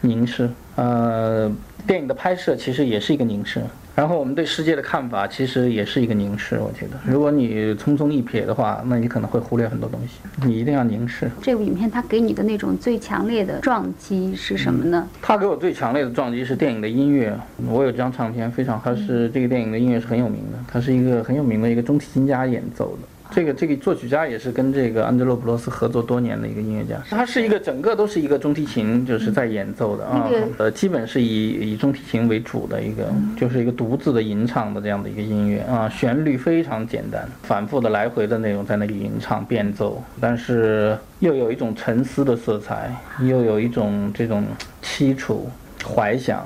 [0.01, 0.49] 凝视。
[0.75, 1.51] 呃，
[1.85, 3.61] 电影的拍摄其实也是一个凝视。
[3.95, 6.59] 然后我们对世界的看法其实也是一个凝视。
[6.59, 10.19] 我觉得，如果你匆匆一瞥的话，那你可能会忽略很多东西。
[10.45, 11.31] 你一定要凝视。
[11.41, 15.07] 这部影片它给你的那种最强烈的撞击是什么呢？
[15.21, 17.33] 它给我最强烈的撞击是电影的音乐。
[17.69, 23.07] 我有这张唱片，非常，它是这个电影的音乐是很有名的，它是一个很有名的一个中提琴家演奏的。
[23.31, 44.45] 这个这个作曲家也是跟这个安德洛普罗斯合作多年的一个音乐家，他是一个整个都是一个中提琴就是在演奏的啊，呃，基本是以以中提琴为主的一个，就是一个独自的吟唱的这样的一个音乐啊，旋律非常简单，反复的来回的那种在那里吟唱变奏，但是又有一种沉思的色彩，又有一种这种
[44.83, 45.49] 凄楚
[45.83, 46.45] 怀想。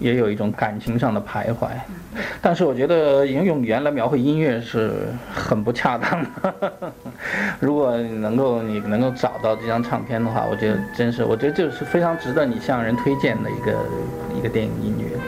[0.00, 1.68] 也有一种感情上的徘徊，
[2.40, 4.92] 但是我觉得用语言来描绘音乐是
[5.32, 6.72] 很不恰当的。
[7.60, 13.76] 如果能够你能够找到这张唱片的话，我觉得真是，我觉得这是非常值得你向人推荐的一个
[14.38, 15.19] 一个电影音乐。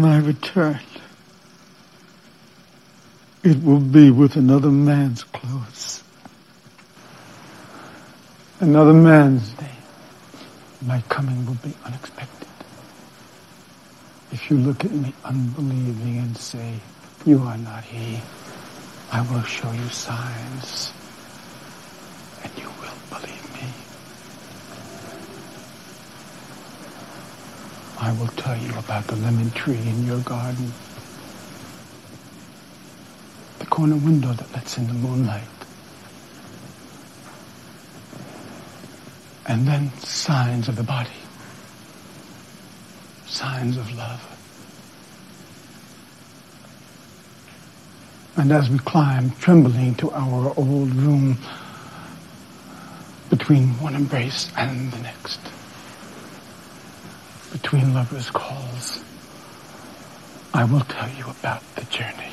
[0.00, 0.80] When I return,
[3.42, 6.02] it will be with another man's clothes.
[8.60, 9.68] Another man's name.
[10.86, 12.48] My coming will be unexpected.
[14.32, 16.76] If you look at me unbelieving and say,
[17.26, 18.22] You are not he,
[19.12, 20.94] I will show you signs,
[22.42, 23.68] and you will believe me.
[28.02, 30.72] I will tell you about the lemon tree in your garden,
[33.58, 35.42] the corner window that lets in the moonlight,
[39.46, 41.10] and then signs of the body,
[43.26, 44.26] signs of love.
[48.36, 51.36] And as we climb trembling to our old room,
[53.28, 55.38] between one embrace and the next,
[57.62, 59.04] between lovers' calls,
[60.54, 62.32] I will tell you about the journey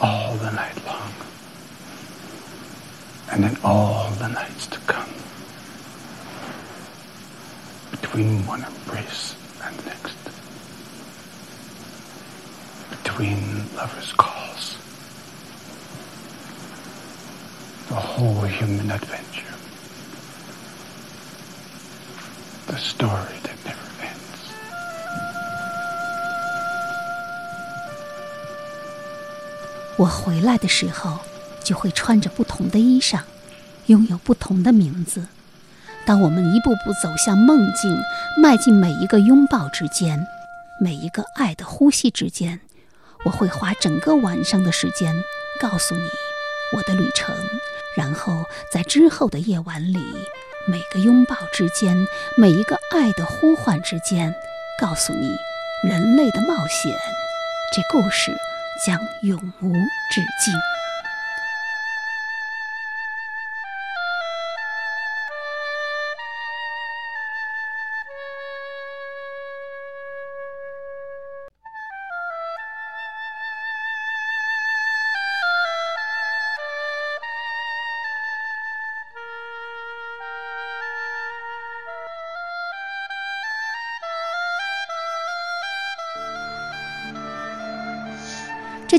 [0.00, 1.12] all the night long,
[3.30, 5.10] and in all the nights to come,
[7.90, 10.16] between one embrace and next,
[12.90, 14.76] between lovers' calls,
[17.88, 19.31] the whole human adventure.
[22.82, 24.50] Story that never ends.
[29.96, 31.18] 我回来的时候，
[31.62, 33.20] 就会穿着不同的衣裳，
[33.86, 35.26] 拥有不同的名字。
[36.04, 37.96] 当我们一步步走向梦境，
[38.36, 40.26] 迈进每一个拥抱之间，
[40.80, 42.60] 每一个爱的呼吸之间，
[43.24, 45.14] 我会花整个晚上的时间
[45.60, 46.08] 告诉你
[46.76, 47.32] 我的旅程，
[47.96, 50.02] 然后在之后的夜晚里，
[50.66, 51.96] 每个拥抱之间，
[52.36, 54.34] 每一个爱的呼唤之间，
[54.80, 55.28] 告诉你
[55.88, 56.96] 人类的冒险，
[57.74, 58.32] 这故事
[58.86, 60.71] 将永无止境。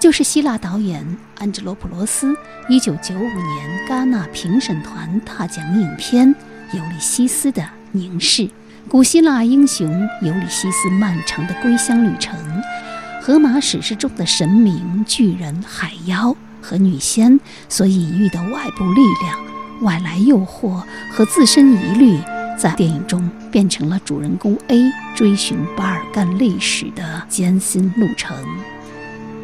[0.03, 2.35] 就是希腊导演安哲罗普罗斯
[2.67, 6.27] 1995年戛纳评审团大奖影片
[6.73, 8.41] 《尤里西斯的凝视》。
[8.89, 9.87] 古希腊英雄
[10.21, 12.37] 尤里西斯漫长的归乡旅程，
[13.21, 17.39] 荷马史诗中的神明、巨人、海妖和女仙
[17.69, 19.39] 所隐喻的外部力量、
[19.83, 22.19] 外来诱惑和自身疑虑，
[22.59, 24.83] 在电影中变成了主人公 A
[25.15, 28.35] 追寻巴尔干历史的艰辛路程。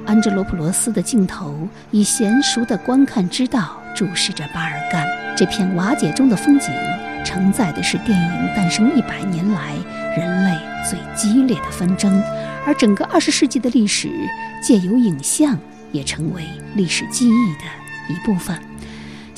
[0.10, 5.08] 安哲罗普罗斯的镜头以娴熟的观看之道注视着巴尔干
[5.38, 6.74] 这片瓦解中的风景，
[7.24, 9.76] 承载的是电影诞生一百年来
[10.18, 10.58] 人类
[10.90, 12.20] 最激烈的纷争，
[12.66, 14.10] 而整个二十世纪的历史
[14.64, 15.56] 借由影像
[15.92, 16.44] 也成为
[16.74, 18.60] 历史记忆的一部分。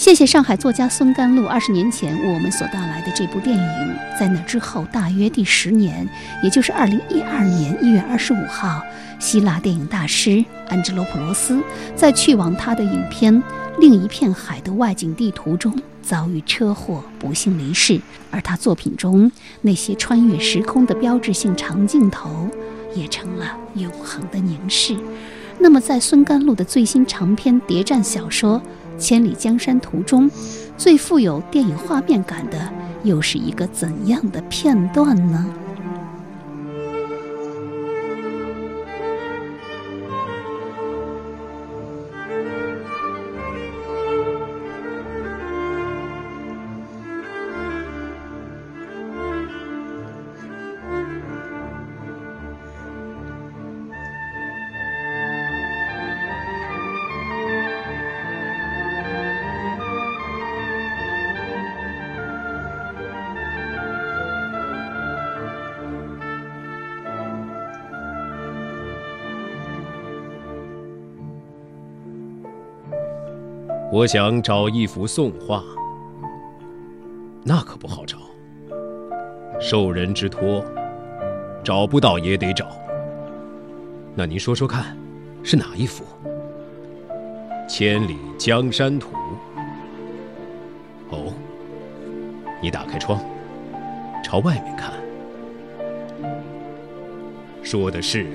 [0.02, 3.96] 谢谢上海作家孙甘露二十年前我们所带来的这部电影。
[4.20, 6.10] 在那之后，大约第十年，
[6.42, 8.82] 也就是二零一二年一月二十五号，
[9.20, 11.62] 希腊电影大师安吉罗普罗斯
[11.96, 13.32] 在去往他的影片
[13.78, 15.72] 《另一片海》的外景地途中
[16.02, 18.02] 遭遇车祸，不幸离世。
[18.32, 19.32] 而他作品中
[19.62, 22.50] 那些穿越时空的标志性长镜头，
[22.96, 24.98] 也成了永恒的凝视。
[25.60, 28.60] 那么，在孙甘露的最新长篇谍战小说
[29.02, 30.30] 《千里江山图》中，
[30.78, 32.72] 最富有电影画面感的
[33.04, 35.44] 又是一个怎样的片段呢？
[74.02, 75.64] 我想找一幅宋画，
[77.44, 78.18] 那可不好找。
[79.60, 80.66] 受人之托，
[81.64, 82.70] 找不到也得找。
[84.16, 84.98] 那您说说看，
[85.44, 86.04] 是哪一幅？
[87.70, 89.12] 《千里江山图》。
[91.12, 91.32] 哦，
[92.60, 93.24] 你打开窗，
[94.24, 94.94] 朝外面看。
[97.62, 98.26] 说的是，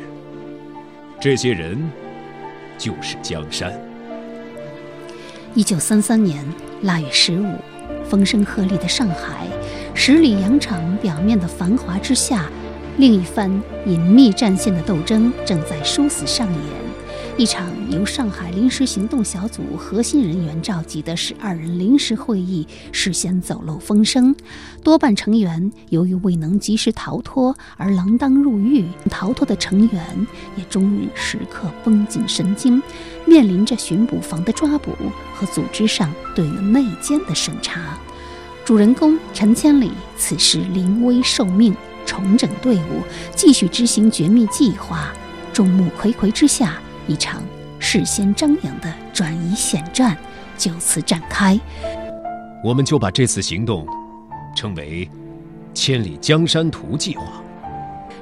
[1.21, 1.77] 这些人
[2.79, 3.77] 就是江山。
[5.57, 6.45] 一九三三年
[6.83, 7.55] 腊月十五，
[8.05, 9.49] 风声鹤唳的上海，
[9.95, 12.45] 十里洋场表面的繁华之下，
[12.99, 13.51] 另一番
[13.87, 16.61] 隐秘战线的斗争正在殊死上演。
[17.39, 24.37] 一场由上海临时行动小组核心人员召集的十二人临时会议事先走漏风声，
[24.83, 30.27] 多半成员由于未能及时逃脱而锒铛入狱，逃脱的成员
[30.57, 32.83] 也终日时刻绷紧神经，
[33.27, 34.97] 面临着巡捕房的抓捕
[35.35, 37.99] 和组织上对于内奸的审查。
[38.65, 41.75] 主人公陈千里此时临危受命，
[42.07, 43.03] 重整队伍，
[43.35, 45.13] 继续执行绝密计划。
[45.53, 46.79] 众目睽睽之下。
[47.09, 47.41] 一场
[47.79, 50.17] 事先张扬的转移险战
[50.59, 51.57] 就此展开。
[52.65, 53.87] 我们就把这次行动
[54.57, 55.09] 称为
[55.73, 57.41] “千里江山图”计划。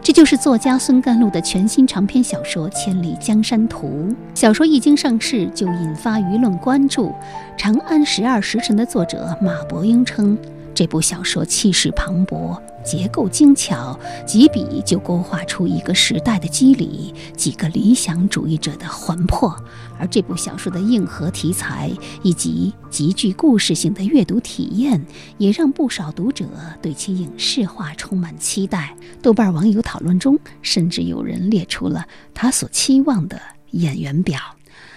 [0.04, 3.88] 这就是作家孙甘露的全新长篇小说《千里江山图》。
[4.34, 7.06] 小说一经上市，就引发舆论关注。
[7.56, 10.36] 《长安十二时辰》的作者马伯庸称，
[10.74, 12.60] 这部小说气势磅礴。
[12.84, 19.56] 结构精巧，几笔就勾画出一个时代的机理，几个理想主义者的魂魄。
[19.98, 21.90] 而这部小说的硬核题材
[22.22, 25.04] 以及极具故事性的阅读体验，
[25.38, 26.44] 也让不少读者
[26.82, 28.94] 对其影视化充满期待。
[29.22, 34.38] 豆瓣网友讨论中，甚至有人列出了他所期望的演员表。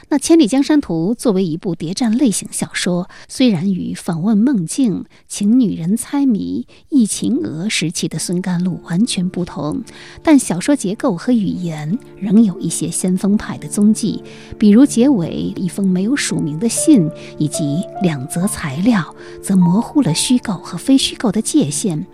[0.10, 9.84] 那《千里江山图》作为一部谍战类型小说，虽然与访问梦境、请女人猜谜、忆情娥时期的孙甘露完全不同，
[10.24, 14.24] 但小说结构和语言仍有一些先锋派的踪迹，
[14.58, 22.08] 比如结尾一封没有署名的信，以及两则材料，则模糊了虚构和非虚构的界限。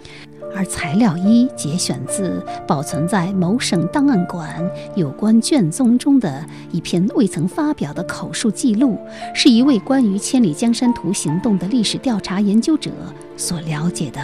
[0.56, 4.64] 而材料一节选自保存在某省档案馆
[4.96, 8.98] 有关卷宗中的一篇未曾发表的口述记录，
[9.34, 12.92] 是一位关于千里江山图行动的历史调查研究者
[13.36, 14.22] 所了解的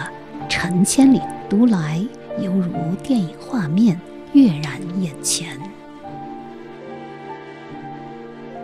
[0.48, 2.04] 陈千里，读来
[2.38, 2.72] 犹如
[3.02, 4.00] 电影画面
[4.32, 5.58] 跃然眼前。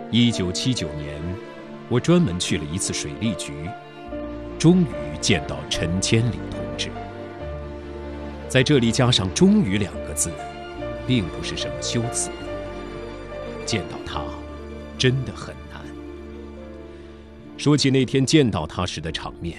[0.09, 1.21] 一九七九年，
[1.89, 3.51] 我专门去了一次水利局，
[4.57, 6.66] 终于见到陈千里同。
[8.49, 10.31] 在这里加上“终于”两个字，
[11.05, 12.29] 并不是什么修辞。
[13.65, 14.23] 见到他，
[14.97, 15.81] 真的很难。
[17.57, 19.57] 说起那天见到他时的场面，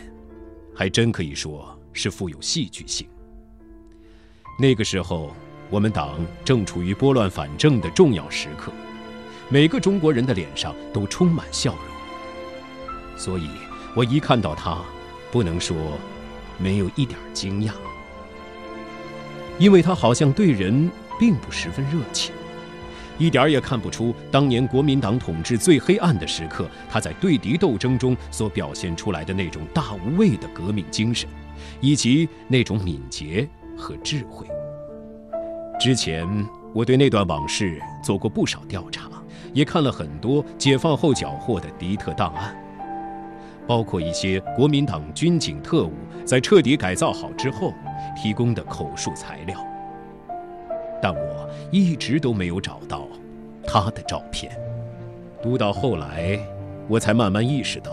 [0.75, 3.07] 还真可以说是富有戏剧性。
[4.59, 5.35] 那个时候，
[5.69, 8.73] 我们党正处于拨乱反正的重要时刻，
[9.51, 13.19] 每个中国人的脸上都充满笑容。
[13.19, 13.51] 所以，
[13.95, 14.83] 我一看到他，
[15.31, 15.77] 不能说
[16.57, 17.73] 没有一点惊讶。
[19.59, 20.89] 因为他好像对人
[21.19, 22.33] 并不十分热情，
[23.19, 31.29] 一点儿也看不出当年国民党统治最黑暗的时刻，他在对敌斗争中所表现出来的那种大无畏的革命精神，
[31.81, 34.47] 以及那种敏捷和智慧。
[35.81, 36.29] 之前
[36.73, 39.11] 我对那段往事做过不少调查，
[39.53, 42.57] 也看了很多解放后缴获的敌特档案，
[43.67, 45.93] 包括一些国民党军警特务
[46.25, 47.75] 在彻底改造好之后。
[48.21, 49.65] 提供的口述材料，
[51.01, 53.07] 但我一直都没有找到
[53.65, 54.59] 他的照片。
[55.41, 56.37] 读到后来，
[56.89, 57.93] 我才慢慢意识到，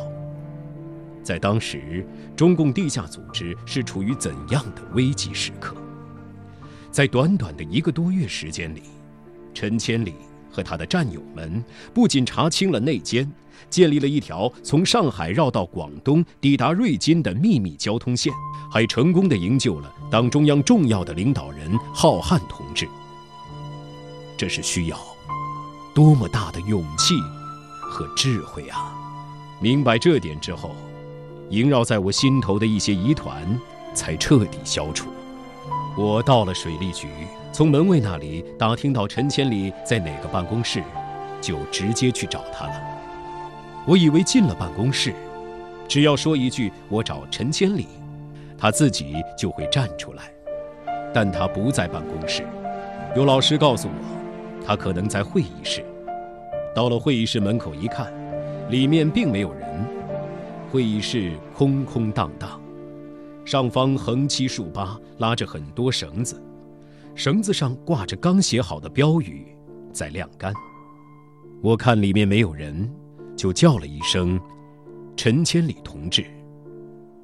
[1.21, 2.03] 在当时
[2.35, 5.75] 中共地下组织是处于怎样的危急时刻。
[6.89, 8.81] 在短短的一个多月时间里，
[9.53, 10.15] 陈千里
[10.49, 11.63] 和他的战友们
[11.93, 13.31] 不仅查清了内奸。
[13.69, 18.31] 建立了一条从上海绕到广东、抵达瑞金的秘密交通线，
[18.75, 22.85] 还成功的营救了党中央重要的领导人浩瀚同志。
[24.35, 24.99] 这是需要
[25.93, 27.13] 多么大的勇气
[27.79, 28.93] 和智慧啊！
[29.61, 30.75] 明白这点之后，
[31.51, 33.57] 萦绕在我心头的一些疑团
[33.93, 35.07] 才彻底消除。
[35.97, 37.07] 我到了水利局，
[37.53, 40.83] 从门卫那里打听到陈千里在哪个办公室，
[41.39, 42.73] 就直接去找他了。
[43.85, 45.15] 我以为进了办公室，
[45.87, 47.87] 只要说一句“我找陈千里”，
[48.65, 50.23] 他自己就会站出来。
[51.13, 52.43] 但他不在办公室，
[53.15, 55.85] 有老师告诉我，他可能在会议室。
[56.73, 58.11] 到了会议室门口一看，
[58.71, 59.85] 里面并没有人，
[60.71, 62.59] 会议室空空荡荡，
[63.45, 66.41] 上方横七竖八拉着很多绳子，
[67.13, 69.45] 绳子上挂着刚写好的标语，
[69.93, 70.51] 在晾干。
[71.61, 72.91] 我看里面没有人。
[73.37, 74.39] 就叫了一声
[75.17, 76.25] “陈千里同志”，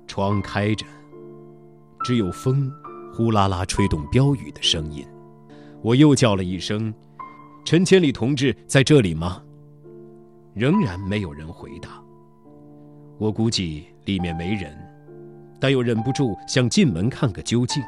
[0.05, 0.85] 窗开着，
[2.03, 2.71] 只有风
[3.13, 5.05] 呼啦啦吹动标语的声音。
[5.81, 6.93] 我又叫了一声
[7.65, 9.41] ：“陈千里同志在这里吗？”
[10.53, 12.01] 仍然没有人回答。
[13.17, 14.77] 我估计里面没人，
[15.59, 17.81] 但又忍不住想进门看个究竟。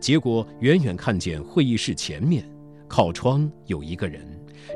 [0.00, 2.44] 结果远远看见会议室前面
[2.88, 4.22] 靠窗有一个人，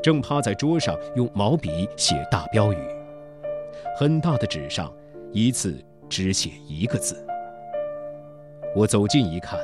[0.03, 2.79] 正趴在桌上用毛笔写大标语，
[3.99, 4.91] 很大的纸上
[5.33, 7.27] 一次只写一个字。
[8.73, 9.59] 我走近一看，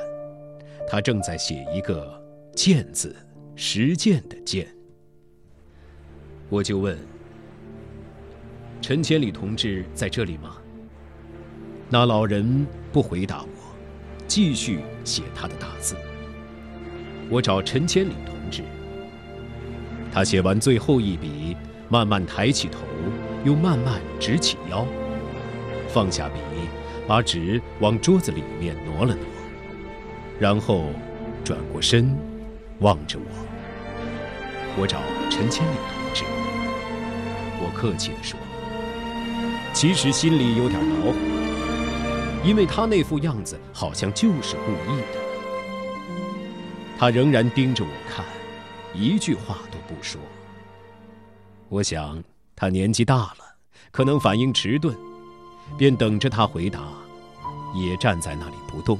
[0.85, 2.21] 他正在写一个
[2.53, 3.15] “践”字，
[3.55, 4.67] 实践的“践”。
[6.49, 6.97] 我就问
[8.81, 10.57] ：“陈千里同志在这里吗？”
[11.89, 13.47] 那老人不回答我，
[14.27, 15.95] 继续写他的大字。
[17.29, 18.61] 我找陈千里同志，
[20.11, 21.55] 他写完最后一笔，
[21.87, 22.79] 慢慢抬起头，
[23.45, 24.85] 又慢慢直起腰，
[25.87, 26.39] 放下笔，
[27.07, 29.23] 把纸往桌子里面挪了挪，
[30.39, 30.87] 然后
[31.43, 32.13] 转过身，
[32.79, 33.25] 望着我。
[34.79, 34.99] 我找
[35.29, 36.23] 陈千里同志。
[37.59, 38.37] 我客气地说
[39.73, 41.13] ：“其实心里有点恼火，
[42.43, 45.17] 因为他那副样子好像就是故意的。”
[46.99, 48.25] 他仍然盯着我看，
[48.93, 50.19] 一句话都不说。
[51.69, 52.23] 我想
[52.55, 53.55] 他年纪大了，
[53.91, 54.95] 可能反应迟钝，
[55.75, 56.81] 便等着他回答，
[57.73, 58.99] 也站在那里不动。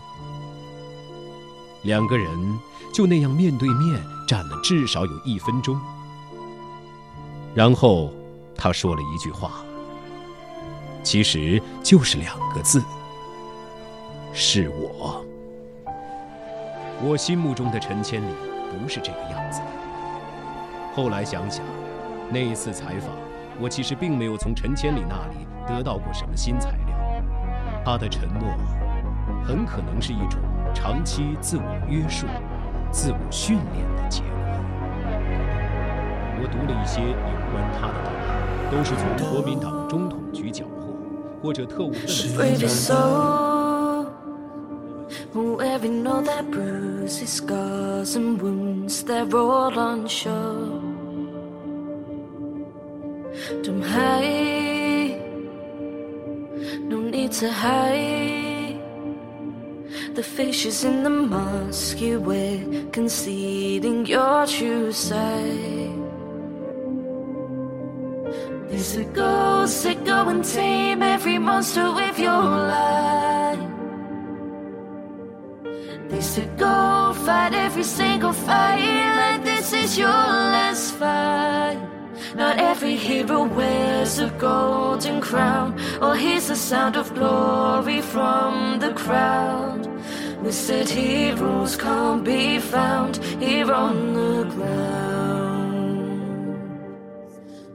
[1.83, 2.59] 两个人
[2.91, 5.79] 就那样面对面站了至少有一分钟，
[7.53, 8.11] 然后
[8.55, 9.51] 他说了一句话，
[11.03, 12.83] 其实就是两个字
[14.33, 15.23] ：“是我。”
[16.99, 18.33] 我心目中的陈千里
[18.71, 19.61] 不是这个样子。
[20.95, 21.63] 后来想想，
[22.31, 23.11] 那一次采访，
[23.61, 26.97] 我其实并没有从陈千里那里得到过什么新材料？
[27.85, 28.43] 他的沉默，
[29.45, 30.39] 很可能是一种
[30.73, 32.27] 长期自我约束、
[32.91, 34.29] 自我训练的结果。
[36.39, 37.07] 我读了一些有
[37.51, 38.29] 关他的档案，
[38.69, 40.93] 都是从国民党中统局缴获，
[41.41, 42.67] 或者特务队的。
[57.27, 58.79] Need to hide.
[60.15, 62.59] The faces in the mask you wear,
[62.91, 65.95] concealing your true side.
[68.69, 73.59] There's a ghost that go and tame every monster with your light.
[76.09, 80.21] They said go fight every single fight like this is your
[80.53, 81.86] last fight.
[82.37, 88.93] Not every hero wears a golden crown or hears the sound of glory from the
[88.93, 89.89] crowd.
[90.43, 95.17] We said heroes can't be found here on the ground.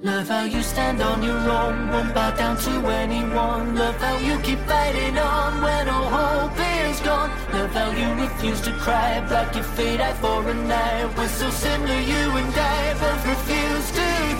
[0.04, 2.70] Love how you stand on your own, won't bow down to
[3.02, 3.74] anyone.
[3.74, 7.30] Love how you keep fighting on when all hope is gone.
[7.52, 11.16] Love how you refuse to cry, block your fate eye for a night.
[11.16, 14.01] We're so similar, you and I both refuse to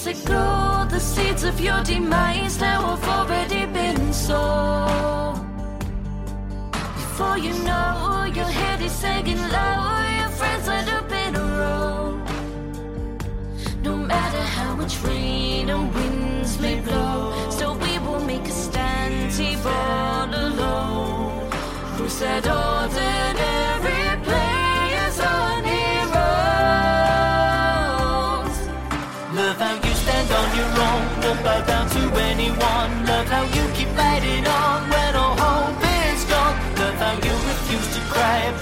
[0.00, 5.34] Say grow the seeds of your demise now have already been sown.
[6.72, 12.18] Before you know, your head is hanging low, your friends end up in a row.
[13.82, 19.34] No matter how much rain and winds may blow, still we will make a stand,
[19.66, 21.50] all alone.
[21.98, 23.49] Who said ordinary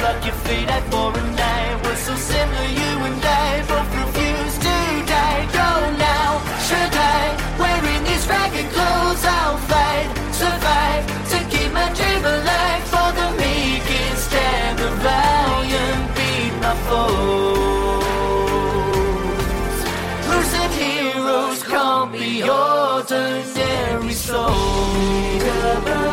[0.08, 0.34] block your
[0.70, 1.80] out for a night.
[1.84, 4.76] We're so similar, you and I both refuse to
[5.14, 5.44] die.
[5.58, 5.68] Go
[6.08, 6.28] now,
[6.66, 7.36] should I?
[7.60, 12.82] Wearing these ragged clothes, I'll fight, survive to keep my dream alive.
[12.92, 17.38] For the meek and stand the valiant, beat my foes.
[20.52, 26.07] Said heroes can't be ordinary souls?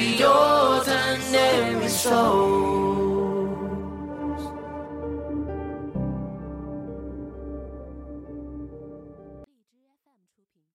[0.00, 2.59] be yours and every soul.